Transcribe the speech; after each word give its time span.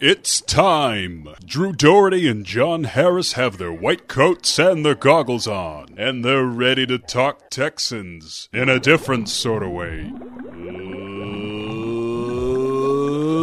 It's 0.00 0.40
time! 0.42 1.28
Drew 1.44 1.72
Doherty 1.72 2.28
and 2.28 2.46
John 2.46 2.84
Harris 2.84 3.32
have 3.32 3.58
their 3.58 3.72
white 3.72 4.06
coats 4.06 4.58
and 4.58 4.84
their 4.84 4.94
goggles 4.94 5.48
on, 5.48 5.94
and 5.96 6.24
they're 6.24 6.44
ready 6.44 6.86
to 6.86 6.98
talk 6.98 7.50
Texans 7.50 8.48
in 8.52 8.68
a 8.68 8.78
different 8.78 9.28
sort 9.28 9.62
of 9.62 9.72
way. 9.72 10.12
Uh, 10.52 10.68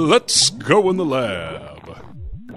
let's 0.07 0.49
go 0.49 0.89
in 0.89 0.97
the 0.97 1.05
lab. 1.05 1.74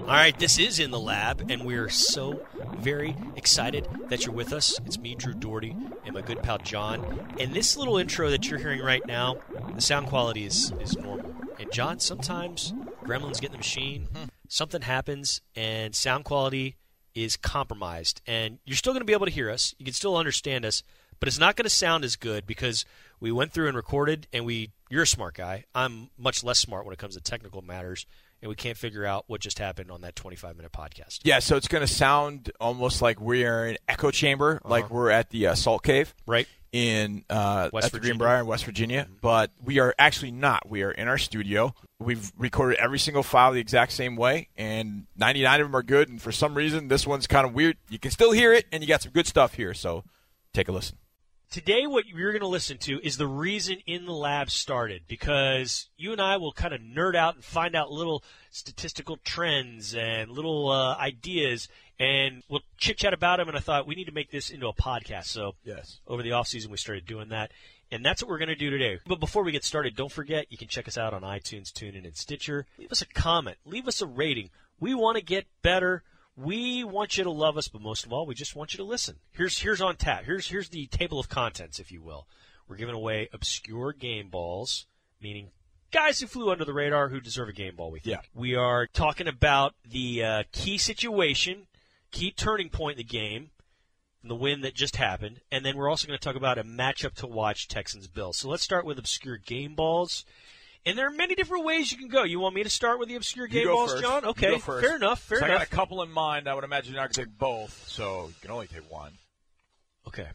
All 0.09 0.15
right, 0.15 0.35
this 0.39 0.57
is 0.57 0.79
in 0.79 0.89
the 0.89 0.99
lab, 0.99 1.51
and 1.51 1.65
we're 1.65 1.87
so 1.87 2.41
very 2.79 3.15
excited 3.35 3.87
that 4.07 4.25
you're 4.25 4.33
with 4.33 4.53
us. 4.53 4.79
It's 4.87 4.97
me, 4.97 5.13
Drew 5.13 5.35
Doherty, 5.35 5.75
and 6.03 6.15
my 6.15 6.21
good 6.21 6.41
pal 6.41 6.57
John. 6.57 7.27
And 7.39 7.53
this 7.53 7.77
little 7.77 7.99
intro 7.99 8.31
that 8.31 8.49
you're 8.49 8.57
hearing 8.57 8.81
right 8.81 9.05
now, 9.05 9.37
the 9.75 9.81
sound 9.81 10.07
quality 10.07 10.45
is, 10.45 10.73
is 10.81 10.97
normal. 10.97 11.35
And 11.59 11.71
John, 11.71 11.99
sometimes 11.99 12.73
gremlins 13.03 13.39
get 13.39 13.49
in 13.49 13.51
the 13.51 13.57
machine, 13.59 14.07
hmm. 14.11 14.23
something 14.47 14.81
happens, 14.81 15.41
and 15.55 15.93
sound 15.93 16.25
quality 16.25 16.77
is 17.13 17.37
compromised. 17.37 18.19
And 18.25 18.57
you're 18.65 18.77
still 18.77 18.93
going 18.93 19.01
to 19.01 19.05
be 19.05 19.13
able 19.13 19.27
to 19.27 19.31
hear 19.31 19.51
us. 19.51 19.75
You 19.77 19.85
can 19.85 19.93
still 19.93 20.17
understand 20.17 20.65
us, 20.65 20.81
but 21.19 21.27
it's 21.27 21.37
not 21.37 21.55
going 21.55 21.65
to 21.65 21.69
sound 21.69 22.03
as 22.03 22.15
good 22.15 22.47
because 22.47 22.83
we 23.19 23.31
went 23.31 23.51
through 23.51 23.67
and 23.67 23.77
recorded, 23.77 24.25
and 24.33 24.43
we. 24.43 24.71
You're 24.89 25.03
a 25.03 25.07
smart 25.07 25.35
guy. 25.35 25.65
I'm 25.75 26.09
much 26.17 26.43
less 26.43 26.57
smart 26.57 26.83
when 26.83 26.93
it 26.93 26.97
comes 26.97 27.13
to 27.13 27.21
technical 27.21 27.61
matters, 27.61 28.07
and 28.41 28.49
we 28.49 28.55
can't 28.55 28.77
figure 28.77 29.05
out 29.05 29.25
what 29.27 29.41
just 29.41 29.59
happened 29.59 29.91
on 29.91 30.01
that 30.01 30.15
25 30.15 30.55
minute 30.55 30.71
podcast. 30.71 31.19
Yeah, 31.23 31.39
so 31.39 31.55
it's 31.57 31.67
going 31.67 31.85
to 31.85 31.93
sound 31.93 32.51
almost 32.59 33.01
like 33.01 33.19
we 33.19 33.45
are 33.45 33.65
in 33.65 33.71
an 33.71 33.77
echo 33.87 34.11
chamber, 34.11 34.59
like 34.63 34.89
we're 34.89 35.09
at 35.09 35.29
the 35.29 35.47
uh, 35.47 35.55
Salt 35.55 35.83
Cave 35.83 36.13
Right? 36.25 36.47
in 36.71 37.25
uh, 37.29 37.69
West 37.73 37.87
at 37.87 37.91
Virginia. 37.93 38.11
Greenbrier 38.13 38.39
in 38.41 38.45
West 38.45 38.65
Virginia. 38.65 39.07
But 39.21 39.51
we 39.63 39.79
are 39.79 39.93
actually 39.97 40.31
not. 40.31 40.69
We 40.69 40.83
are 40.83 40.91
in 40.91 41.07
our 41.07 41.17
studio. 41.17 41.73
We've 41.99 42.31
recorded 42.37 42.77
every 42.79 42.99
single 42.99 43.23
file 43.23 43.51
the 43.51 43.59
exact 43.59 43.91
same 43.91 44.15
way, 44.15 44.49
and 44.55 45.05
99 45.17 45.61
of 45.61 45.67
them 45.67 45.75
are 45.75 45.83
good. 45.83 46.09
And 46.09 46.21
for 46.21 46.31
some 46.31 46.53
reason, 46.55 46.87
this 46.87 47.05
one's 47.07 47.27
kind 47.27 47.45
of 47.45 47.53
weird. 47.53 47.77
You 47.89 47.99
can 47.99 48.11
still 48.11 48.31
hear 48.31 48.53
it, 48.53 48.65
and 48.71 48.83
you 48.83 48.87
got 48.87 49.01
some 49.01 49.11
good 49.11 49.27
stuff 49.27 49.55
here. 49.55 49.73
So 49.73 50.03
take 50.53 50.67
a 50.67 50.71
listen. 50.71 50.97
Today, 51.49 51.87
what 51.87 52.05
you're 52.05 52.31
going 52.31 52.41
to 52.41 52.47
listen 52.47 52.77
to 52.79 53.03
is 53.03 53.17
the 53.17 53.25
reason 53.25 53.77
In 53.87 54.05
the 54.05 54.13
Lab 54.13 54.51
started 54.51 55.03
because 55.07 55.89
you 55.97 56.11
and 56.11 56.21
I 56.21 56.37
will 56.37 56.53
kind 56.53 56.75
of 56.75 56.81
nerd 56.81 57.15
out 57.15 57.33
and 57.33 57.43
find 57.43 57.75
out 57.75 57.91
little 57.91 58.23
statistical 58.51 59.17
trends 59.23 59.95
and 59.95 60.29
little 60.29 60.69
uh, 60.69 60.95
ideas, 60.97 61.67
and 61.99 62.43
we'll 62.49 62.61
chit 62.77 62.99
chat 62.99 63.15
about 63.15 63.37
them. 63.37 63.47
And 63.47 63.57
I 63.57 63.61
thought 63.61 63.87
we 63.87 63.95
need 63.95 64.05
to 64.05 64.11
make 64.11 64.29
this 64.29 64.51
into 64.51 64.67
a 64.67 64.73
podcast. 64.73 65.25
So, 65.25 65.55
Yes. 65.63 66.01
over 66.05 66.21
the 66.21 66.33
off 66.33 66.47
season, 66.47 66.69
we 66.69 66.77
started 66.77 67.07
doing 67.07 67.29
that. 67.29 67.51
And 67.91 68.05
that's 68.05 68.21
what 68.21 68.29
we're 68.29 68.37
going 68.37 68.49
to 68.49 68.55
do 68.55 68.69
today. 68.69 68.99
But 69.07 69.19
before 69.19 69.43
we 69.43 69.51
get 69.51 69.63
started, 69.63 69.95
don't 69.95 70.11
forget 70.11 70.51
you 70.51 70.57
can 70.59 70.67
check 70.67 70.87
us 70.87 70.99
out 70.99 71.15
on 71.15 71.23
iTunes, 71.23 71.71
TuneIn, 71.71 72.05
and 72.05 72.15
Stitcher. 72.15 72.67
Leave 72.77 72.91
us 72.91 73.01
a 73.01 73.07
comment. 73.07 73.57
Leave 73.65 73.87
us 73.87 74.03
a 74.03 74.05
rating. 74.05 74.51
We 74.79 74.93
want 74.93 75.17
to 75.17 75.23
get 75.23 75.47
better. 75.63 76.03
We 76.41 76.83
want 76.83 77.17
you 77.17 77.23
to 77.25 77.31
love 77.31 77.57
us, 77.57 77.67
but 77.67 77.81
most 77.81 78.05
of 78.05 78.13
all, 78.13 78.25
we 78.25 78.33
just 78.33 78.55
want 78.55 78.73
you 78.73 78.77
to 78.77 78.83
listen. 78.83 79.17
Here's 79.31 79.59
here's 79.59 79.81
on 79.81 79.97
tap. 79.97 80.23
Here's 80.23 80.47
here's 80.47 80.69
the 80.69 80.87
table 80.87 81.19
of 81.19 81.27
contents, 81.27 81.79
if 81.79 81.91
you 81.91 82.01
will. 82.01 82.27
We're 82.67 82.77
giving 82.77 82.95
away 82.95 83.29
obscure 83.33 83.91
game 83.93 84.29
balls, 84.29 84.85
meaning 85.21 85.49
guys 85.91 86.19
who 86.19 86.27
flew 86.27 86.51
under 86.51 86.63
the 86.63 86.73
radar 86.73 87.09
who 87.09 87.19
deserve 87.19 87.49
a 87.49 87.53
game 87.53 87.75
ball. 87.75 87.91
We 87.91 87.99
think. 87.99 88.15
Yeah. 88.15 88.21
We 88.33 88.55
are 88.55 88.87
talking 88.87 89.27
about 89.27 89.75
the 89.89 90.23
uh, 90.23 90.43
key 90.51 90.77
situation, 90.77 91.67
key 92.11 92.31
turning 92.31 92.69
point 92.69 92.99
in 92.99 93.05
the 93.05 93.11
game, 93.11 93.49
the 94.23 94.35
win 94.35 94.61
that 94.61 94.75
just 94.75 94.95
happened, 94.95 95.41
and 95.51 95.65
then 95.65 95.75
we're 95.75 95.89
also 95.89 96.07
going 96.07 96.17
to 96.17 96.23
talk 96.23 96.35
about 96.35 96.57
a 96.57 96.63
matchup 96.63 97.15
to 97.15 97.27
watch 97.27 97.67
Texans 97.67 98.07
Bills. 98.07 98.37
So 98.37 98.49
let's 98.49 98.63
start 98.63 98.85
with 98.85 98.99
obscure 98.99 99.37
game 99.37 99.75
balls. 99.75 100.25
And 100.85 100.97
there 100.97 101.07
are 101.07 101.11
many 101.11 101.35
different 101.35 101.65
ways 101.65 101.91
you 101.91 101.97
can 101.97 102.07
go. 102.07 102.23
You 102.23 102.39
want 102.39 102.55
me 102.55 102.63
to 102.63 102.69
start 102.69 102.99
with 102.99 103.09
the 103.09 103.15
obscure 103.15 103.47
game 103.47 103.67
balls, 103.67 103.91
first. 103.91 104.03
John? 104.03 104.25
Okay, 104.25 104.57
fair 104.59 104.95
enough. 104.95 105.21
Fair 105.21 105.39
So 105.39 105.45
I 105.45 105.49
got 105.49 105.61
a 105.61 105.67
couple 105.67 106.01
in 106.03 106.11
mind. 106.11 106.47
I 106.47 106.53
would 106.53 106.63
imagine 106.63 106.93
you're 106.93 107.01
not 107.01 107.13
going 107.13 107.25
to 107.25 107.31
take 107.31 107.37
both, 107.37 107.83
so 107.87 108.27
you 108.27 108.35
can 108.41 108.51
only 108.51 108.67
take 108.67 108.89
one. 108.89 109.11
Okay, 110.07 110.27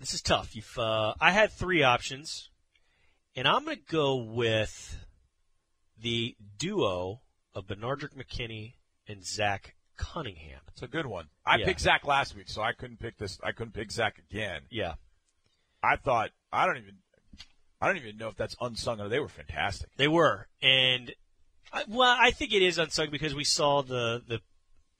this 0.00 0.14
is 0.14 0.22
tough. 0.22 0.54
You've 0.54 0.78
uh, 0.78 1.14
I 1.20 1.32
had 1.32 1.50
three 1.52 1.82
options, 1.82 2.50
and 3.36 3.46
I'm 3.48 3.64
going 3.64 3.76
to 3.76 3.82
go 3.82 4.16
with 4.16 4.96
the 6.00 6.36
duo 6.58 7.20
of 7.54 7.66
Benardrick 7.66 8.14
McKinney 8.16 8.74
and 9.06 9.24
Zach 9.24 9.74
Cunningham. 9.96 10.60
It's 10.68 10.82
a 10.82 10.88
good 10.88 11.06
one. 11.06 11.26
I 11.44 11.56
Yeah. 11.56 11.66
picked 11.66 11.80
Zach 11.80 12.06
last 12.06 12.34
week, 12.34 12.48
so 12.48 12.62
I 12.62 12.72
couldn't 12.72 12.98
pick 13.00 13.18
this. 13.18 13.38
I 13.42 13.52
couldn't 13.52 13.72
pick 13.74 13.90
Zach 13.90 14.18
again. 14.18 14.62
Yeah, 14.70 14.94
I 15.82 15.96
thought 15.96 16.30
I 16.52 16.64
don't 16.64 16.78
even. 16.78 16.98
I 17.82 17.88
don't 17.88 17.96
even 17.96 18.16
know 18.16 18.28
if 18.28 18.36
that's 18.36 18.54
unsung 18.60 19.00
or 19.00 19.08
they 19.08 19.18
were 19.18 19.28
fantastic. 19.28 19.90
They 19.96 20.06
were, 20.06 20.46
and 20.62 21.12
I, 21.72 21.82
well, 21.88 22.16
I 22.18 22.30
think 22.30 22.52
it 22.52 22.62
is 22.62 22.78
unsung 22.78 23.10
because 23.10 23.34
we 23.34 23.42
saw 23.42 23.82
the 23.82 24.22
the 24.24 24.40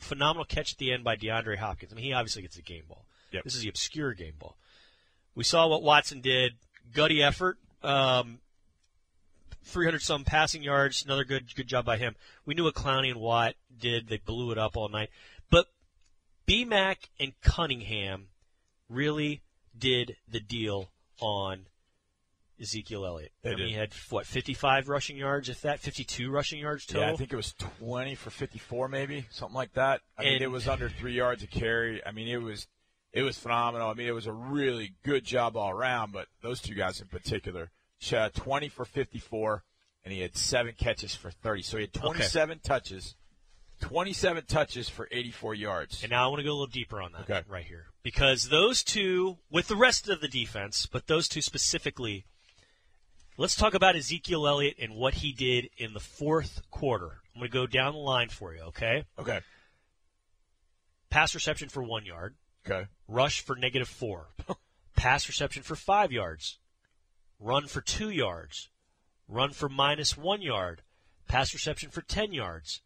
phenomenal 0.01 0.45
catch 0.45 0.73
at 0.73 0.79
the 0.79 0.93
end 0.93 1.05
by 1.05 1.15
DeAndre 1.15 1.59
Hopkins. 1.59 1.93
I 1.93 1.95
mean, 1.95 2.05
he 2.05 2.13
obviously 2.13 2.43
gets 2.43 2.57
a 2.57 2.63
game 2.63 2.83
ball. 2.89 3.07
Yep. 3.31 3.45
This 3.45 3.55
is 3.55 3.63
the 3.63 3.69
obscure 3.69 4.15
game 4.15 4.35
ball. 4.37 4.57
We 5.37 5.45
saw 5.45 5.69
what 5.69 5.85
Watson 5.85 6.21
did, 6.21 6.55
gutty 6.93 7.23
effort, 7.23 7.59
um, 7.85 8.41
300 9.63 10.03
some 10.03 10.25
passing 10.25 10.65
yards, 10.65 11.05
another 11.05 11.25
good 11.25 11.55
good 11.55 11.69
job 11.69 11.85
by 11.85 11.99
him. 11.99 12.17
We 12.45 12.55
knew 12.55 12.65
what 12.65 12.75
Clowney 12.75 13.13
and 13.13 13.21
Watt 13.21 13.55
did; 13.79 14.09
they 14.09 14.19
blew 14.19 14.51
it 14.51 14.59
up 14.59 14.77
all 14.77 14.89
night. 14.89 15.11
But 15.51 15.67
BMAC 16.49 16.97
and 17.21 17.33
Cunningham 17.43 18.27
really 18.89 19.43
did 19.79 20.17
the 20.29 20.41
deal 20.41 20.91
on 21.21 21.67
Ezekiel 22.63 23.05
Elliott. 23.05 23.33
I 23.45 23.55
mean, 23.57 23.69
he 23.69 23.73
had 23.75 23.93
what 24.11 24.27
55 24.27 24.89
rushing 24.89 25.17
yards, 25.17 25.49
if 25.49 25.61
that, 25.63 25.81
52 25.81 26.31
rushing 26.31 26.61
yards 26.61 26.87
total. 26.87 27.03
Yeah, 27.09 27.13
I 27.13 27.17
think 27.17 27.33
it 27.33 27.37
was 27.37 27.53
20 27.55 28.15
for 28.15 28.31
54, 28.31 28.89
maybe 28.89 29.27
something 29.31 29.55
like 29.55 29.73
that. 29.75 30.01
I 30.17 30.23
mean, 30.23 30.33
And- 30.35 30.43
it 30.43 30.49
was 30.49 30.69
under 30.69 30.89
three 30.89 31.15
yards 31.15 31.43
of 31.43 31.51
carry. 31.51 32.05
I 32.07 32.13
mean, 32.13 32.29
it 32.29 32.41
was 32.41 32.67
it 33.13 33.23
was 33.23 33.37
phenomenal. 33.39 33.91
I 33.91 33.95
mean, 33.95 34.07
it 34.07 34.13
was 34.15 34.27
a 34.27 34.33
really 34.33 34.95
good 35.03 35.23
job 35.25 35.55
all 35.55 35.71
around. 35.71 36.13
But 36.13 36.29
those 36.41 36.63
two 36.63 36.75
guys 36.75 36.99
in 37.01 37.09
particular, 37.09 37.71
uh, 38.11 38.31
20 38.31 38.69
for 38.71 38.87
54, 38.87 39.65
and 40.05 40.15
he 40.15 40.21
had 40.21 40.35
seven 40.35 40.73
catches 40.79 41.15
for 41.15 41.31
30. 41.31 41.61
So 41.63 41.77
he 41.77 41.83
had 41.83 41.93
27 41.93 42.61
touches, 42.61 43.15
27 43.83 44.47
touches 44.47 44.89
for 44.89 45.09
84 45.11 45.55
yards. 45.55 46.03
And 46.03 46.11
now 46.11 46.25
I 46.25 46.29
want 46.29 46.39
to 46.39 46.45
go 46.45 46.51
a 46.51 46.55
little 46.55 46.67
deeper 46.69 47.03
on 47.03 47.13
that 47.13 47.29
Okay. 47.29 47.43
right 47.49 47.65
here. 47.67 47.89
Because 48.03 48.49
those 48.49 48.83
two, 48.83 49.39
with 49.51 49.69
the 49.69 49.77
rest 49.77 50.09
of 50.09 50.21
the 50.21 50.29
defense, 50.29 50.87
but 50.87 51.07
those 51.07 51.29
two 51.29 51.43
specifically, 51.43 52.25
let's 53.37 53.57
talk 53.57 53.75
about 53.75 53.97
Ezekiel 53.97 54.47
Elliott 54.47 54.77
and 54.81 54.95
what 54.95 55.15
he 55.15 55.33
did 55.33 55.69
in 55.77 55.95
the 55.95 56.01
fourth 56.01 56.63
quarter. 56.71 57.21
I'm 57.35 57.41
going 57.41 57.51
to 57.51 57.55
go 57.55 57.67
down 57.67 57.95
the 57.95 57.99
line 57.99 58.29
for 58.29 58.55
you, 58.55 58.63
okay? 58.63 59.05
Okay, 59.19 59.41
Pass 61.13 61.35
reception 61.35 61.69
for 61.69 61.83
one 61.83 62.07
yard, 62.07 62.37
okay, 62.67 62.87
rush 63.07 63.43
for 63.43 63.55
negative 63.55 63.87
four, 63.89 64.29
pass 64.97 65.29
reception 65.29 65.63
for 65.63 65.77
five 65.77 66.11
yards, 66.11 66.59
run 67.39 67.67
for 67.67 67.83
two 67.83 68.09
yards, 68.09 68.71
run 69.29 69.51
for 69.51 69.69
minus 69.69 70.17
one 70.17 70.41
yard, 70.41 70.81
pass 71.29 71.53
reception 71.53 71.91
for 71.91 72.01
10 72.01 72.33
yards, 72.33 72.81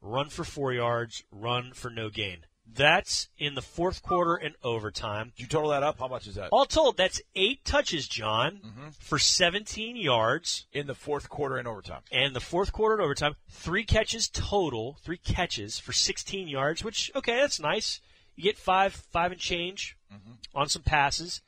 run 0.00 0.30
for 0.30 0.44
four 0.44 0.72
yards, 0.72 1.22
run 1.30 1.72
for 1.74 1.90
no 1.90 2.08
gain. 2.08 2.46
That's 2.66 3.28
in 3.38 3.54
the 3.54 3.62
fourth 3.62 4.02
quarter 4.02 4.34
and 4.34 4.54
overtime. 4.64 5.32
Did 5.36 5.42
you 5.42 5.48
total 5.48 5.70
that 5.70 5.82
up? 5.82 5.98
How 5.98 6.08
much 6.08 6.26
is 6.26 6.34
that 6.36 6.48
All 6.50 6.64
told, 6.64 6.96
that's 6.96 7.20
eight 7.36 7.64
touches, 7.64 8.08
John, 8.08 8.60
Mm-hmm. 8.64 8.88
for 8.98 9.18
17 9.18 9.96
yards. 9.96 10.66
in 10.72 10.86
the 10.86 10.94
fourth 10.94 11.28
quarter 11.28 11.56
and 11.56 11.68
overtime? 11.68 12.00
And 12.10 12.34
the 12.34 12.40
fourth 12.40 12.72
quarter 12.72 12.94
and 12.94 13.02
overtime, 13.04 13.36
three 13.50 13.84
catches 13.84 14.28
total, 14.28 14.96
three 15.02 15.18
catches 15.18 15.78
for 15.78 15.92
16 15.92 16.48
yards, 16.48 16.82
which, 16.82 17.10
okay, 17.14 17.36
that's 17.36 17.60
nice. 17.60 18.00
You 18.34 18.42
get 18.44 18.58
five, 18.58 18.92
five 18.94 19.30
and 19.32 19.40
change 19.40 19.96
Mm-hmm. 20.12 20.32
on 20.58 20.68
some 20.68 20.82
passes, 20.82 21.42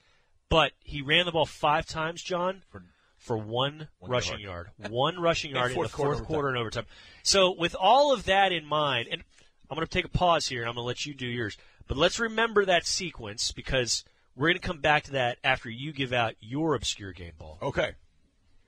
but 0.48 0.72
he 0.82 1.00
ran 1.00 1.24
the 1.24 1.30
ball 1.32 1.46
five 1.46 1.86
times, 1.86 2.20
John, 2.22 2.62
For- 2.68 2.82
for 3.16 3.36
one, 3.38 3.88
One 4.00 4.10
rushing 4.10 4.40
yard. 4.40 4.70
yard. 4.80 4.92
One 4.92 5.18
rushing 5.20 5.50
yard 5.54 5.70
in, 5.70 5.74
fourth 5.76 5.90
the 5.92 5.96
fourth 5.96 6.08
overtime. 6.18 6.26
quarter 6.26 6.48
and 6.48 6.58
overtime. 6.58 6.86
So 7.22 7.50
with 7.52 7.74
all 7.78 8.12
of 8.12 8.24
that 8.26 8.52
in 8.52 8.64
mind, 8.64 9.08
and 9.10 9.22
I'm 9.70 9.76
going 9.76 9.86
to 9.86 9.92
take 9.92 10.04
a 10.04 10.08
pause 10.08 10.46
here 10.46 10.62
and 10.62 10.68
I'm 10.68 10.74
going 10.74 10.84
to 10.84 10.86
let 10.86 11.06
you 11.06 11.14
do 11.14 11.26
yours, 11.26 11.56
but 11.86 11.96
let's 11.96 12.20
remember 12.20 12.64
that 12.64 12.86
sequence 12.86 13.52
because 13.52 14.04
we're 14.34 14.48
going 14.48 14.60
to 14.60 14.66
come 14.66 14.80
back 14.80 15.04
to 15.04 15.12
that 15.12 15.38
after 15.42 15.68
you 15.70 15.92
give 15.92 16.12
out 16.12 16.34
your 16.40 16.74
obscure 16.74 17.12
game 17.12 17.32
ball. 17.38 17.58
Okay. 17.62 17.92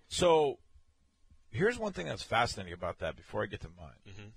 So 0.08 0.58
here's 1.50 1.78
one 1.78 1.92
thing 1.92 2.06
that's 2.06 2.22
fascinating 2.22 2.72
about 2.72 2.98
that 2.98 3.16
before 3.16 3.42
I 3.42 3.46
get 3.46 3.60
to 3.60 3.68
mine. 3.78 4.14
Mhm. 4.14 4.30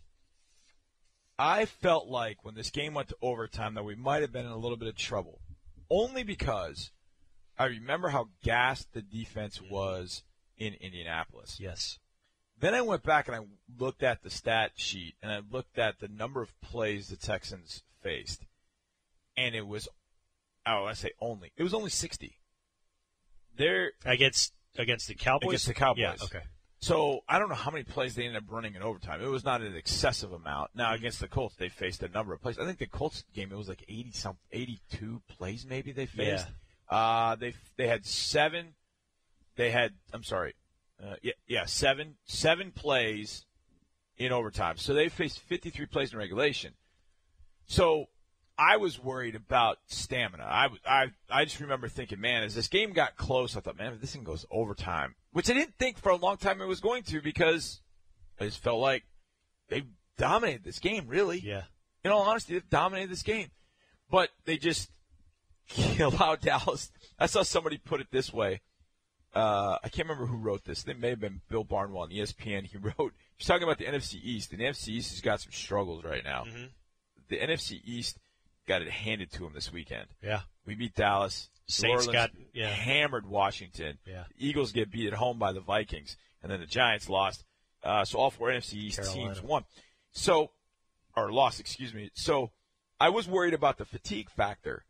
I 1.39 1.65
felt 1.65 2.07
like 2.07 2.43
when 2.45 2.53
this 2.53 2.69
game 2.69 2.93
went 2.93 3.09
to 3.09 3.17
overtime 3.21 3.73
that 3.73 3.83
we 3.83 3.95
might 3.95 4.21
have 4.21 4.31
been 4.31 4.45
in 4.45 4.51
a 4.51 4.57
little 4.57 4.77
bit 4.77 4.87
of 4.87 4.95
trouble. 4.95 5.41
Only 5.89 6.23
because 6.23 6.91
I 7.57 7.65
remember 7.65 8.09
how 8.09 8.29
gassed 8.43 8.93
the 8.93 9.01
defense 9.01 9.59
was 9.61 10.23
in 10.57 10.75
Indianapolis. 10.75 11.59
Yes. 11.59 11.97
Then 12.61 12.75
I 12.75 12.81
went 12.81 13.01
back 13.01 13.27
and 13.27 13.35
I 13.35 13.39
looked 13.79 14.03
at 14.03 14.21
the 14.21 14.29
stat 14.29 14.73
sheet 14.75 15.15
and 15.21 15.31
I 15.31 15.41
looked 15.51 15.79
at 15.79 15.99
the 15.99 16.07
number 16.07 16.43
of 16.43 16.59
plays 16.61 17.09
the 17.09 17.15
Texans 17.15 17.81
faced. 18.03 18.45
And 19.35 19.55
it 19.55 19.65
was 19.65 19.89
oh, 20.67 20.85
I 20.85 20.93
say 20.93 21.11
only. 21.19 21.51
It 21.57 21.63
was 21.63 21.73
only 21.73 21.89
60. 21.89 22.37
They're 23.57 23.91
against 24.05 24.53
against 24.77 25.07
the 25.07 25.15
Cowboys. 25.15 25.47
Against 25.49 25.67
the 25.67 25.73
Cowboys. 25.73 25.97
Yeah. 25.99 26.15
Okay. 26.23 26.41
so 26.79 27.21
I 27.27 27.39
don't 27.39 27.49
know 27.49 27.55
how 27.55 27.71
many 27.71 27.83
plays 27.83 28.13
they 28.13 28.25
ended 28.25 28.43
up 28.43 28.51
running 28.51 28.75
in 28.75 28.83
overtime. 28.83 29.23
It 29.23 29.27
was 29.27 29.43
not 29.43 29.61
an 29.61 29.75
excessive 29.75 30.31
amount. 30.31 30.69
Now 30.75 30.93
against 30.93 31.19
the 31.19 31.27
Colts, 31.27 31.55
they 31.55 31.69
faced 31.69 32.03
a 32.03 32.09
number 32.09 32.31
of 32.31 32.43
plays. 32.43 32.59
I 32.59 32.65
think 32.65 32.77
the 32.77 32.85
Colts 32.85 33.23
game 33.33 33.51
it 33.51 33.57
was 33.57 33.69
like 33.69 33.83
80 33.89 34.11
some 34.11 34.37
82 34.51 35.21
plays 35.27 35.65
maybe 35.67 35.91
they 35.91 36.05
faced. 36.05 36.47
Yeah. 36.91 36.95
Uh, 36.95 37.35
they 37.35 37.55
they 37.77 37.87
had 37.87 38.05
seven. 38.05 38.75
They 39.55 39.71
had 39.71 39.93
I'm 40.13 40.23
sorry, 40.23 40.53
uh, 41.03 41.15
yeah 41.21 41.33
yeah 41.48 41.65
seven 41.65 42.15
seven 42.25 42.71
plays 42.71 43.45
in 44.18 44.31
overtime. 44.31 44.77
So 44.77 44.94
they 44.94 45.09
faced 45.09 45.39
53 45.39 45.86
plays 45.88 46.13
in 46.13 46.19
regulation. 46.19 46.74
So 47.65 48.07
I 48.57 48.77
was 48.77 49.01
worried 49.01 49.36
about 49.36 49.80
stamina. 49.88 50.44
I, 50.44 50.68
I, 50.86 51.12
I 51.30 51.45
just 51.45 51.59
remember 51.59 51.88
thinking, 51.88 52.21
man, 52.21 52.44
as 52.44 52.53
this 52.53 52.68
game 52.68 52.94
got 52.94 53.18
close, 53.18 53.57
I 53.57 53.62
thought, 53.62 53.77
man, 53.77 53.94
if 53.94 54.01
this 54.01 54.13
thing 54.13 54.24
goes 54.24 54.45
overtime, 54.51 55.15
which 55.31 55.50
I 55.50 55.53
didn't 55.53 55.77
think 55.80 55.98
for 55.98 56.09
a 56.09 56.15
long 56.15 56.38
time 56.38 56.62
it 56.62 56.68
was 56.68 56.80
going 56.80 57.04
to 57.04 57.21
because 57.21 57.81
I 58.39 58.45
just 58.45 58.62
felt 58.62 58.80
like 58.80 59.04
they 59.69 59.83
dominated 60.18 60.63
this 60.63 60.80
game, 60.80 61.07
really. 61.07 61.39
Yeah. 61.39 61.63
In 62.04 62.12
all 62.12 62.21
honesty, 62.21 62.54
they 62.54 62.62
dominated 62.69 63.09
this 63.09 63.24
game. 63.24 63.50
But 64.09 64.30
they 64.45 64.57
just 64.57 64.92
allowed 66.00 66.42
Dallas. 66.42 66.92
I 67.18 67.25
saw 67.25 67.44
somebody 67.44 67.77
put 67.77 68.01
it 68.01 68.07
this 68.12 68.31
way. 68.31 68.62
Uh, 69.33 69.78
I 69.83 69.89
can't 69.89 70.07
remember 70.10 70.25
who 70.28 70.38
wrote 70.38 70.66
this. 70.66 70.86
It 70.88 71.00
may 71.00 71.10
have 71.10 71.19
been 71.19 71.42
Bill 71.50 71.63
Barnwell 71.63 72.04
on 72.04 72.10
ESPN. 72.10 72.66
He 72.66 72.78
wrote, 72.81 73.13
he's 73.38 73.48
talking 73.48 73.63
about 73.63 73.78
the 73.78 73.86
NFC 73.86 74.16
East, 74.22 74.51
and 74.51 74.60
the 74.60 74.66
NFC 74.66 74.89
East 74.89 75.12
has 75.12 75.22
got 75.22 75.39
some 75.42 75.51
struggles 75.51 76.04
right 76.04 76.24
now. 76.24 76.44
Mhm. 76.45 76.69
The 77.30 77.38
NFC 77.38 77.80
East 77.86 78.18
got 78.68 78.81
it 78.81 78.89
handed 78.89 79.31
to 79.33 79.45
him 79.45 79.54
this 79.54 79.72
weekend. 79.72 80.07
Yeah. 80.22 80.42
We 80.66 80.75
beat 80.75 80.95
Dallas. 80.95 81.50
Saints 81.68 82.07
got- 82.07 82.31
yeah. 82.54 82.68
hammered 82.69 83.25
Washington. 83.25 83.98
Yeah. 84.06 84.25
The 84.38 84.48
Eagles 84.48 84.74
get 84.74 84.92
beat 84.92 85.07
at 85.07 85.13
home 85.13 85.39
by 85.39 85.54
the 85.54 85.62
Vikings, 85.62 86.18
and 86.44 86.51
then 86.51 86.60
the 86.60 86.66
Giants 86.66 87.07
lost. 87.07 87.45
Uh, 87.83 88.04
so 88.06 88.19
all 88.19 88.30
four 88.31 88.50
NFC 88.50 88.74
East 88.75 88.98
Carolina. 89.01 89.33
teams 89.36 89.42
won. 89.42 89.63
So, 90.12 90.51
or 91.16 91.31
lost, 91.31 91.60
excuse 91.62 91.94
me. 91.94 92.12
So, 92.13 92.51
I 93.00 93.10
was 93.10 93.28
worried 93.28 93.54
about 93.56 93.78
the 93.78 93.86
fatigue 93.86 94.30
factor 94.30 94.83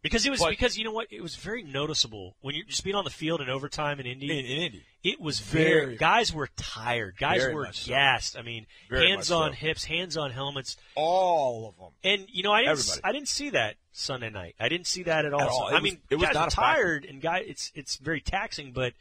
Because 0.00 0.24
it 0.24 0.30
was 0.30 0.38
But- 0.40 0.50
because 0.50 0.78
you 0.78 0.84
know 0.84 0.92
what 0.92 1.08
it 1.10 1.20
was 1.20 1.34
very 1.34 1.62
noticeable 1.64 2.36
when 2.40 2.54
you're 2.54 2.64
just 2.64 2.84
being 2.84 2.94
on 2.94 3.02
the 3.04 3.10
field 3.10 3.40
in 3.40 3.48
overtime 3.48 3.98
in 3.98 4.06
Indy. 4.06 4.30
in, 4.30 4.44
in 4.44 4.62
Indy. 4.62 4.84
It 5.02 5.20
was 5.20 5.40
very, 5.40 5.64
Very- 5.64 5.96
guys 5.96 6.32
were 6.32 6.48
tired. 6.56 7.16
Guys 7.18 7.42
were 7.52 7.64
much 7.64 7.82
so. 7.82 7.88
gassed. 7.90 8.36
I 8.36 8.42
mean, 8.42 8.66
Very 8.88 9.08
hands 9.08 9.30
on 9.32 9.50
so. 9.52 9.56
hips, 9.56 9.84
hands 9.84 10.16
on 10.16 10.30
helmets. 10.30 10.76
All 10.94 11.68
of 11.68 11.76
them. 11.76 11.92
And 12.04 12.28
you 12.30 12.42
know, 12.44 12.52
I 12.52 12.60
didn't 12.60 12.72
Everybody. 12.78 13.00
I 13.04 13.12
didn't 13.12 13.28
see 13.28 13.50
that 13.50 13.76
Sunday 13.92 14.30
night. 14.30 14.54
I 14.60 14.68
didn't 14.68 14.86
see 14.86 15.02
that 15.04 15.24
at 15.24 15.32
all. 15.32 15.40
At 15.40 15.48
all. 15.48 15.66
I 15.68 15.74
was- 15.74 15.82
mean, 15.82 16.00
it 16.10 16.16
was 16.16 16.26
guys 16.26 16.34
not 16.34 16.48
are 16.48 16.50
tired 16.50 17.04
and 17.04 17.20
guy 17.20 17.38
it's 17.38 17.72
it's 17.74 17.96
very 17.96 18.20
taxing, 18.20 18.70
but 18.72 18.92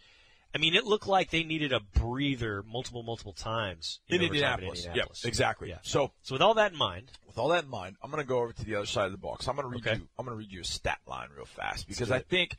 I 0.55 0.59
mean, 0.59 0.73
it 0.75 0.85
looked 0.85 1.07
like 1.07 1.29
they 1.29 1.43
needed 1.43 1.71
a 1.73 1.79
breather 1.79 2.63
multiple 2.63 3.03
multiple 3.03 3.33
times 3.33 3.99
In 4.07 4.15
overtime 4.15 4.27
Indianapolis. 4.33 4.85
Indianapolis. 4.85 5.21
Yep, 5.23 5.29
exactly. 5.29 5.69
Yeah. 5.69 5.77
So, 5.83 6.11
So 6.23 6.35
with 6.35 6.41
all 6.41 6.53
that 6.55 6.71
in 6.71 6.77
mind, 6.77 7.11
with 7.27 7.37
all 7.37 7.49
that 7.49 7.65
in 7.65 7.69
mind, 7.69 7.97
I'm 8.01 8.09
going 8.09 8.23
to 8.23 8.27
go 8.27 8.39
over 8.39 8.53
to 8.53 8.65
the 8.65 8.75
other 8.75 8.85
side 8.85 9.05
of 9.05 9.11
the 9.11 9.17
box. 9.17 9.47
I'm 9.47 9.55
going 9.55 9.67
to 9.67 9.69
read 9.69 9.85
Okay. 9.87 9.97
you. 9.99 10.07
I'm 10.17 10.25
going 10.25 10.35
to 10.35 10.39
read 10.39 10.51
you 10.51 10.61
a 10.61 10.65
stat 10.65 10.99
line 11.05 11.29
real 11.35 11.45
fast 11.45 11.87
because 11.87 12.09
I 12.11 12.19
think, 12.19 12.55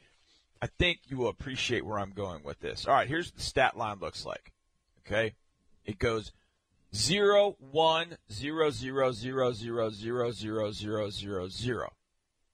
I 0.63 0.67
think 0.67 1.01
you 1.09 1.17
will 1.17 1.29
appreciate 1.29 1.85
where 1.85 1.99
I'm 1.99 2.13
going 2.13 2.45
with 2.45 2.61
this. 2.61 2.87
All 2.87 2.95
right, 2.95 3.09
here's 3.09 3.29
what 3.29 3.37
the 3.37 3.43
stat 3.43 3.77
line 3.77 3.99
looks 4.01 4.25
like. 4.25 4.53
Okay, 5.07 5.35
it 5.85 5.99
goes 5.99 6.33
zero 6.95 7.57
one 7.59 8.17
zero 8.31 8.71
zero 8.71 9.13
zero 9.13 9.51
zero 9.53 9.91
zero 9.91 10.31
zero 10.31 10.71
zero 10.71 11.11
zero 11.11 11.49
zero. 11.49 11.93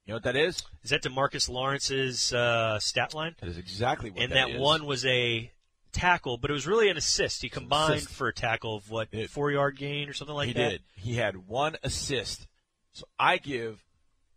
You 0.06 0.12
know 0.12 0.16
what 0.16 0.24
that 0.24 0.36
is? 0.36 0.62
is 0.82 0.90
that 0.90 1.02
Demarcus 1.02 1.48
Lawrence's 1.48 2.32
uh, 2.32 2.78
stat 2.78 3.14
line? 3.14 3.34
That 3.40 3.48
is 3.48 3.56
exactly 3.58 4.10
what 4.10 4.22
and 4.22 4.32
that 4.32 4.58
one 4.58 4.84
was 4.84 5.04
a 5.06 5.50
tackle, 5.92 6.36
but 6.36 6.50
it 6.50 6.52
was 6.52 6.66
really 6.66 6.90
an 6.90 6.96
assist. 6.98 7.40
He 7.40 7.48
combined 7.48 7.94
assist. 7.94 8.12
for 8.14 8.28
a 8.28 8.34
tackle 8.34 8.76
of 8.76 8.90
what 8.90 9.08
It- 9.12 9.30
four 9.30 9.50
yard 9.50 9.78
gain 9.78 10.08
or 10.08 10.12
something 10.12 10.34
like 10.36 10.48
he 10.48 10.52
that. 10.54 10.68
did. 10.70 10.82
He 10.94 11.14
had 11.14 11.46
one 11.48 11.76
assist. 11.82 12.46
So 12.92 13.06
I 13.18 13.38
give 13.38 13.82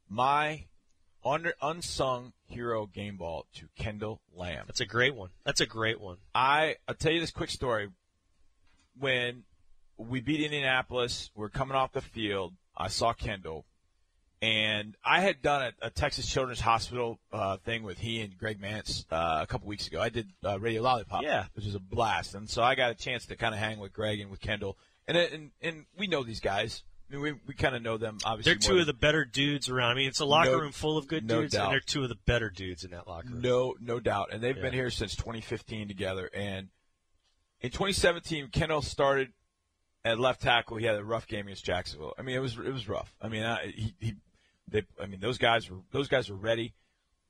my 0.10 0.66
under 1.26 1.54
unsung 1.62 2.32
hero 2.46 2.86
game 2.86 3.18
ball 3.18 3.46
to 3.56 3.68
Kendall 3.76 4.22
Lamm. 4.34 4.66
That's 4.68 4.80
a 4.80 4.86
great 4.86 5.14
one. 5.16 5.32
That's 5.44 5.60
a 5.60 5.66
great 5.66 6.00
one. 6.00 6.18
I 6.34 6.78
I'll 6.88 6.96
tell 6.96 7.12
you 7.12 7.20
this 7.20 7.32
quick 7.32 7.50
story. 7.50 7.90
When 8.98 9.44
we 9.98 10.22
beat 10.22 10.42
Indianapolis, 10.42 11.30
we're 11.36 11.50
coming 11.50 11.76
off 11.76 11.92
the 11.92 12.02
field. 12.02 12.54
I 12.76 12.88
saw 12.88 13.14
Kendall, 13.14 13.66
and 14.42 14.96
I 15.04 15.22
had 15.22 15.42
done 15.42 15.74
a, 15.82 15.88
a 15.88 15.90
Texas 15.90 16.28
Children's 16.32 16.60
Hospital 16.60 17.20
uh, 17.32 17.58
thing 17.58 17.84
with 17.84 17.98
he 17.98 18.22
and 18.22 18.38
Greg 18.38 18.62
Mancz 18.62 19.06
uh, 19.12 19.40
a 19.42 19.48
couple 19.48 19.68
weeks 19.68 19.88
ago. 19.88 20.00
I 20.02 20.10
did 20.10 20.28
uh, 20.46 20.60
Radio 20.60 20.82
Lollipop, 20.84 21.24
Yeah. 21.24 21.46
which 21.54 21.66
was 21.66 21.76
a 21.76 21.80
blast, 21.80 22.36
and 22.36 22.50
so 22.50 22.62
I 22.62 22.76
got 22.76 22.92
a 22.92 22.96
chance 22.96 23.26
to 23.28 23.36
kind 23.36 23.54
of 23.54 23.60
hang 23.60 23.80
with 23.80 23.94
Greg 23.94 24.20
and 24.20 24.30
with 24.30 24.40
Kendall, 24.40 24.78
and 25.08 25.18
and 25.18 25.52
and 25.62 25.86
we 25.98 26.08
know 26.08 26.24
these 26.24 26.40
guys. 26.40 26.84
I 27.10 27.14
mean, 27.14 27.22
we 27.22 27.34
we 27.48 27.54
kind 27.54 27.74
of 27.76 27.82
know 27.82 27.98
them. 27.98 28.18
Obviously, 28.26 28.52
They're 28.54 28.60
two 28.60 28.80
of 28.80 28.86
the 28.86 28.94
better 28.94 29.24
dudes 29.24 29.70
around. 29.70 29.92
I 29.92 29.94
mean, 29.96 30.10
it's 30.10 30.20
a 30.20 30.26
locker 30.26 30.52
No- 30.52 30.60
room 30.60 30.72
full 30.74 30.98
of 30.98 31.08
good 31.08 31.26
no 31.26 31.42
dudes, 31.42 31.54
doubt. 31.54 31.64
and 31.66 31.72
they're 31.74 31.80
two 31.80 32.04
of 32.04 32.10
the 32.10 32.18
better 32.26 32.50
dudes 32.50 32.84
in 32.84 32.92
that 32.92 33.08
locker 33.08 33.30
room. 33.30 33.42
No, 33.42 33.76
no 33.80 34.00
doubt. 34.02 34.30
And 34.34 34.44
they've 34.44 34.60
been 34.60 34.74
here 34.74 34.90
since 34.90 35.16
2015 35.16 35.88
together. 35.88 36.30
And 36.34 36.68
in 37.62 37.72
2017, 37.72 38.50
Kendall 38.50 38.82
started 38.82 39.30
at 40.04 40.20
left 40.20 40.42
tackle. 40.42 40.76
He 40.78 40.86
had 40.86 40.96
a 40.96 41.04
rough 41.04 41.28
game 41.28 41.48
against 41.48 41.64
Jacksonville. 41.64 42.14
I 42.20 42.24
mean, 42.24 42.36
it 42.36 42.40
was 42.40 42.58
it 42.58 42.74
was 42.74 42.90
rough. 42.90 43.16
I 43.22 43.30
mean, 43.30 43.44
I, 43.44 43.68
he, 43.68 43.94
he 44.02 44.14
they, 44.70 44.84
I 45.02 45.06
mean, 45.06 45.20
those 45.20 45.38
guys 45.38 45.70
were 45.70 45.78
those 45.92 46.08
guys 46.08 46.30
were 46.30 46.38
ready. 46.38 46.74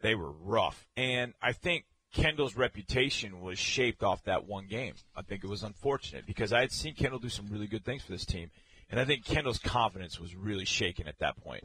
They 0.02 0.16
were 0.16 0.32
rough, 0.32 0.88
and 0.96 1.34
I 1.42 1.54
think 1.54 1.86
Kendall's 2.14 2.56
reputation 2.56 3.42
was 3.42 3.58
shaped 3.58 4.04
off 4.04 4.24
that 4.24 4.46
one 4.46 4.68
game. 4.68 4.94
I 5.16 5.24
think 5.24 5.44
it 5.44 5.50
was 5.50 5.64
unfortunate 5.64 6.26
because 6.26 6.54
I 6.54 6.62
had 6.62 6.72
seen 6.72 6.94
Kendall 6.94 7.20
do 7.20 7.30
some 7.30 7.48
really 7.48 7.68
good 7.68 7.84
things 7.84 8.04
for 8.04 8.12
this 8.12 8.26
team, 8.26 8.52
and 8.92 9.00
I 9.00 9.06
think 9.06 9.26
Kendall's 9.26 9.60
confidence 9.60 10.20
was 10.20 10.36
really 10.36 10.66
shaken 10.66 11.08
at 11.08 11.20
that 11.20 11.42
point 11.44 11.64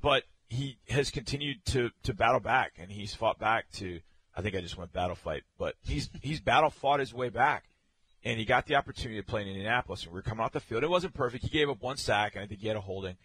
but 0.00 0.24
he 0.48 0.78
has 0.88 1.10
continued 1.10 1.64
to 1.66 1.90
to 2.02 2.12
battle 2.12 2.40
back, 2.40 2.72
and 2.78 2.90
he's 2.90 3.14
fought 3.14 3.38
back 3.38 3.70
to. 3.72 4.00
I 4.34 4.40
think 4.40 4.56
I 4.56 4.60
just 4.60 4.78
went 4.78 4.92
battle 4.92 5.16
fight, 5.16 5.42
but 5.58 5.76
he's 5.80 6.10
he's 6.22 6.40
battle 6.40 6.70
fought 6.70 7.00
his 7.00 7.14
way 7.14 7.28
back, 7.28 7.64
and 8.24 8.38
he 8.38 8.44
got 8.44 8.66
the 8.66 8.74
opportunity 8.74 9.20
to 9.20 9.26
play 9.26 9.42
in 9.42 9.48
Indianapolis. 9.48 10.04
And 10.04 10.12
we 10.12 10.16
were 10.16 10.22
coming 10.22 10.44
off 10.44 10.52
the 10.52 10.60
field. 10.60 10.84
It 10.84 10.90
wasn't 10.90 11.14
perfect. 11.14 11.44
He 11.44 11.50
gave 11.50 11.70
up 11.70 11.80
one 11.80 11.96
sack, 11.96 12.34
and 12.34 12.44
I 12.44 12.46
think 12.46 12.60
he 12.60 12.68
had 12.68 12.76
a 12.76 12.80
holding. 12.80 13.16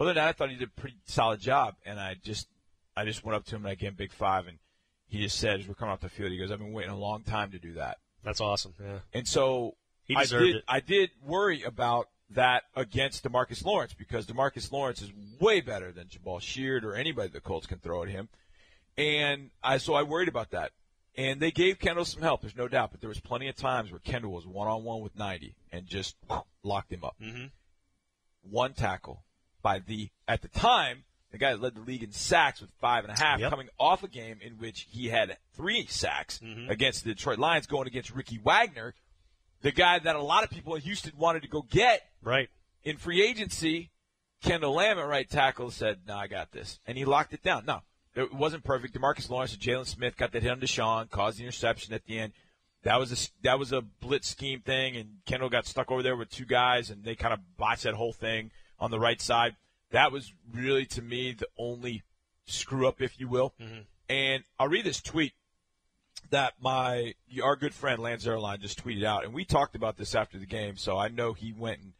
Other 0.00 0.08
than 0.10 0.16
that, 0.16 0.28
I 0.28 0.32
thought 0.32 0.50
he 0.50 0.56
did 0.56 0.68
a 0.68 0.80
pretty 0.80 0.96
solid 1.06 1.40
job. 1.40 1.74
And 1.84 1.98
I 2.00 2.14
just 2.22 2.48
I 2.96 3.04
just 3.04 3.24
went 3.24 3.36
up 3.36 3.44
to 3.46 3.56
him 3.56 3.62
and 3.64 3.70
I 3.70 3.74
gave 3.74 3.90
him 3.90 3.94
big 3.96 4.12
five, 4.12 4.46
and 4.46 4.58
he 5.08 5.22
just 5.22 5.38
said 5.38 5.60
as 5.60 5.68
we're 5.68 5.74
coming 5.74 5.92
off 5.92 6.00
the 6.00 6.08
field, 6.08 6.30
he 6.32 6.38
goes, 6.38 6.50
"I've 6.50 6.58
been 6.58 6.72
waiting 6.72 6.92
a 6.92 6.98
long 6.98 7.22
time 7.22 7.50
to 7.52 7.58
do 7.58 7.74
that." 7.74 7.98
That's 8.22 8.40
awesome. 8.40 8.74
Yeah. 8.80 9.00
And 9.12 9.28
so 9.28 9.76
He 10.04 10.16
I 10.16 10.22
deserved 10.22 10.44
did, 10.46 10.56
it. 10.56 10.64
I 10.66 10.80
did 10.80 11.10
worry 11.22 11.62
about 11.62 12.08
that 12.30 12.64
against 12.74 13.22
Demarcus 13.24 13.64
Lawrence 13.64 13.92
because 13.94 14.26
Demarcus 14.26 14.72
Lawrence 14.72 15.02
is 15.02 15.12
way 15.38 15.60
better 15.60 15.92
than 15.92 16.06
Jabaal 16.08 16.40
Sheard 16.40 16.84
or 16.84 16.94
anybody 16.94 17.28
the 17.28 17.40
Colts 17.40 17.66
can 17.66 17.78
throw 17.78 18.02
at 18.02 18.08
him. 18.08 18.28
And 18.96 19.50
I 19.62 19.78
so 19.78 19.94
I 19.94 20.02
worried 20.02 20.28
about 20.28 20.50
that. 20.50 20.72
And 21.16 21.38
they 21.38 21.50
gave 21.52 21.78
Kendall 21.78 22.04
some 22.04 22.22
help, 22.22 22.40
there's 22.40 22.56
no 22.56 22.66
doubt, 22.66 22.90
but 22.90 23.00
there 23.00 23.08
was 23.08 23.20
plenty 23.20 23.46
of 23.48 23.54
times 23.54 23.92
where 23.92 24.00
Kendall 24.00 24.32
was 24.32 24.46
one 24.46 24.66
on 24.66 24.82
one 24.82 25.00
with 25.00 25.16
90 25.16 25.54
and 25.70 25.86
just 25.86 26.16
locked 26.64 26.92
him 26.92 27.04
up. 27.04 27.14
Mhm. 27.20 27.52
One 28.42 28.72
tackle 28.74 29.22
by 29.64 29.80
the 29.80 30.10
at 30.28 30.42
the 30.42 30.48
time 30.48 31.02
the 31.32 31.38
guy 31.38 31.50
that 31.50 31.60
led 31.60 31.74
the 31.74 31.80
league 31.80 32.04
in 32.04 32.12
sacks 32.12 32.60
with 32.60 32.70
five 32.80 33.02
and 33.02 33.12
a 33.12 33.20
half, 33.20 33.40
Yep. 33.40 33.50
coming 33.50 33.68
off 33.80 34.04
a 34.04 34.08
game 34.08 34.38
in 34.40 34.52
which 34.58 34.86
he 34.88 35.08
had 35.08 35.36
three 35.56 35.84
sacks 35.86 36.38
Mhm. 36.38 36.70
against 36.70 37.02
the 37.02 37.12
Detroit 37.12 37.40
Lions, 37.40 37.66
going 37.66 37.88
against 37.88 38.10
Ricky 38.10 38.38
Wagner, 38.38 38.94
the 39.62 39.72
guy 39.72 39.98
that 39.98 40.14
a 40.14 40.22
lot 40.22 40.44
of 40.44 40.50
people 40.50 40.76
in 40.76 40.82
Houston 40.82 41.10
wanted 41.16 41.42
to 41.42 41.48
go 41.48 41.62
get 41.62 42.08
Right. 42.22 42.48
in 42.84 42.98
free 42.98 43.20
agency. 43.20 43.90
Kendall 44.42 44.74
Lamm 44.74 44.98
at 44.98 45.08
right 45.08 45.28
tackle 45.28 45.72
said, 45.72 46.02
"No, 46.06 46.16
I 46.16 46.28
got 46.28 46.52
this," 46.52 46.78
and 46.86 46.96
he 46.96 47.04
locked 47.04 47.32
it 47.32 47.42
down. 47.42 47.64
No, 47.64 47.82
it 48.14 48.32
wasn't 48.32 48.62
perfect. 48.62 48.94
Demarcus 48.94 49.28
Lawrence 49.28 49.54
and 49.54 49.62
Jaylon 49.62 49.86
Smith 49.86 50.16
got 50.16 50.30
that 50.32 50.42
hit 50.42 50.52
on 50.52 50.60
Deshaun, 50.60 51.10
caused 51.10 51.38
the 51.38 51.42
interception 51.44 51.94
at 51.94 52.04
the 52.04 52.18
end. 52.20 52.32
That 52.84 53.00
was 53.00 53.12
a 53.12 53.42
that 53.42 53.58
was 53.58 53.72
a 53.72 53.80
blitz 53.80 54.28
scheme 54.28 54.60
thing, 54.60 54.96
and 54.96 55.18
Kendall 55.26 55.48
got 55.48 55.66
stuck 55.66 55.90
over 55.90 56.02
there 56.02 56.16
with 56.16 56.30
two 56.30 56.44
guys, 56.44 56.90
and 56.90 57.02
they 57.02 57.14
kind 57.14 57.32
of 57.32 57.40
botched 57.56 57.84
that 57.84 57.94
whole 57.94 58.12
thing 58.12 58.50
on 58.78 58.90
the 58.90 59.00
right 59.00 59.20
side. 59.20 59.56
That 59.90 60.12
was 60.12 60.32
really, 60.52 60.84
to 60.86 61.02
me, 61.02 61.32
the 61.32 61.48
only 61.56 62.02
screw 62.46 62.86
up, 62.86 63.00
if 63.00 63.18
you 63.18 63.28
will. 63.28 63.54
Mm-hmm. 63.60 63.80
And 64.08 64.44
I'll 64.58 64.68
read 64.68 64.84
this 64.84 65.00
tweet 65.00 65.32
that 66.30 66.54
my 66.60 67.14
our 67.42 67.56
good 67.56 67.72
friend 67.72 68.02
Lance 68.02 68.26
Zierlein 68.26 68.60
just 68.60 68.84
tweeted 68.84 69.04
out, 69.04 69.24
and 69.24 69.32
we 69.32 69.46
talked 69.46 69.74
about 69.74 69.96
this 69.96 70.14
after 70.14 70.38
the 70.38 70.46
game, 70.46 70.76
so 70.76 70.98
I 70.98 71.08
know 71.08 71.32
he 71.32 71.52
went 71.52 71.80
and, 71.80 71.92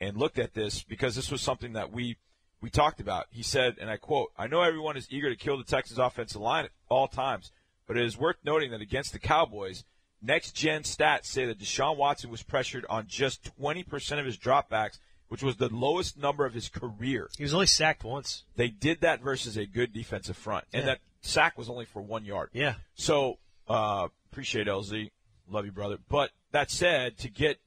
and 0.00 0.16
looked 0.16 0.40
at 0.40 0.54
this 0.54 0.82
because 0.82 1.14
this 1.14 1.30
was 1.30 1.40
something 1.40 1.74
that 1.74 1.92
we 1.92 2.16
we 2.60 2.68
talked 2.68 3.00
about. 3.00 3.26
He 3.30 3.44
said, 3.44 3.76
and 3.80 3.88
I 3.88 3.96
quote: 3.96 4.32
"I 4.36 4.48
know 4.48 4.62
everyone 4.62 4.96
is 4.96 5.06
eager 5.08 5.30
to 5.30 5.36
kill 5.36 5.56
the 5.56 5.64
Texans' 5.64 6.00
offensive 6.00 6.40
line 6.40 6.64
at 6.64 6.72
all 6.88 7.06
times, 7.06 7.52
but 7.86 7.96
it 7.96 8.04
is 8.04 8.18
worth 8.18 8.36
noting 8.44 8.72
that 8.72 8.80
against 8.80 9.12
the 9.12 9.20
Cowboys, 9.20 9.84
next 10.22 10.52
gen 10.52 10.82
stats 10.82 11.26
say 11.26 11.44
that 11.46 11.58
Deshaun 11.58 11.96
Watson 11.96 12.30
was 12.30 12.42
pressured 12.42 12.86
on 12.88 13.06
just 13.08 13.50
20% 13.60 14.18
of 14.18 14.24
his 14.26 14.38
dropbacks, 14.38 14.98
which 15.28 15.42
was 15.42 15.56
the 15.56 15.68
lowest 15.68 16.16
number 16.18 16.44
of 16.46 16.54
his 16.54 16.68
career. 16.68 17.28
He 17.36 17.42
was 17.42 17.54
only 17.54 17.66
sacked 17.66 18.04
once. 18.04 18.44
They 18.56 18.68
did 18.68 19.00
that 19.00 19.20
versus 19.22 19.56
a 19.56 19.66
good 19.66 19.92
defensive 19.92 20.36
front, 20.36 20.64
and 20.72 20.82
Yeah. 20.82 20.86
that 20.94 20.98
sack 21.22 21.56
was 21.58 21.68
only 21.68 21.84
for 21.86 22.02
one 22.02 22.24
yard. 22.24 22.50
Yeah. 22.52 22.74
So 22.94 23.38
uh, 23.68 24.08
appreciate 24.30 24.66
LZ, 24.66 25.10
love 25.48 25.64
you, 25.64 25.72
brother. 25.72 25.98
But 26.08 26.30
that 26.52 26.70
said, 26.70 27.16
to 27.18 27.28
get 27.28 27.58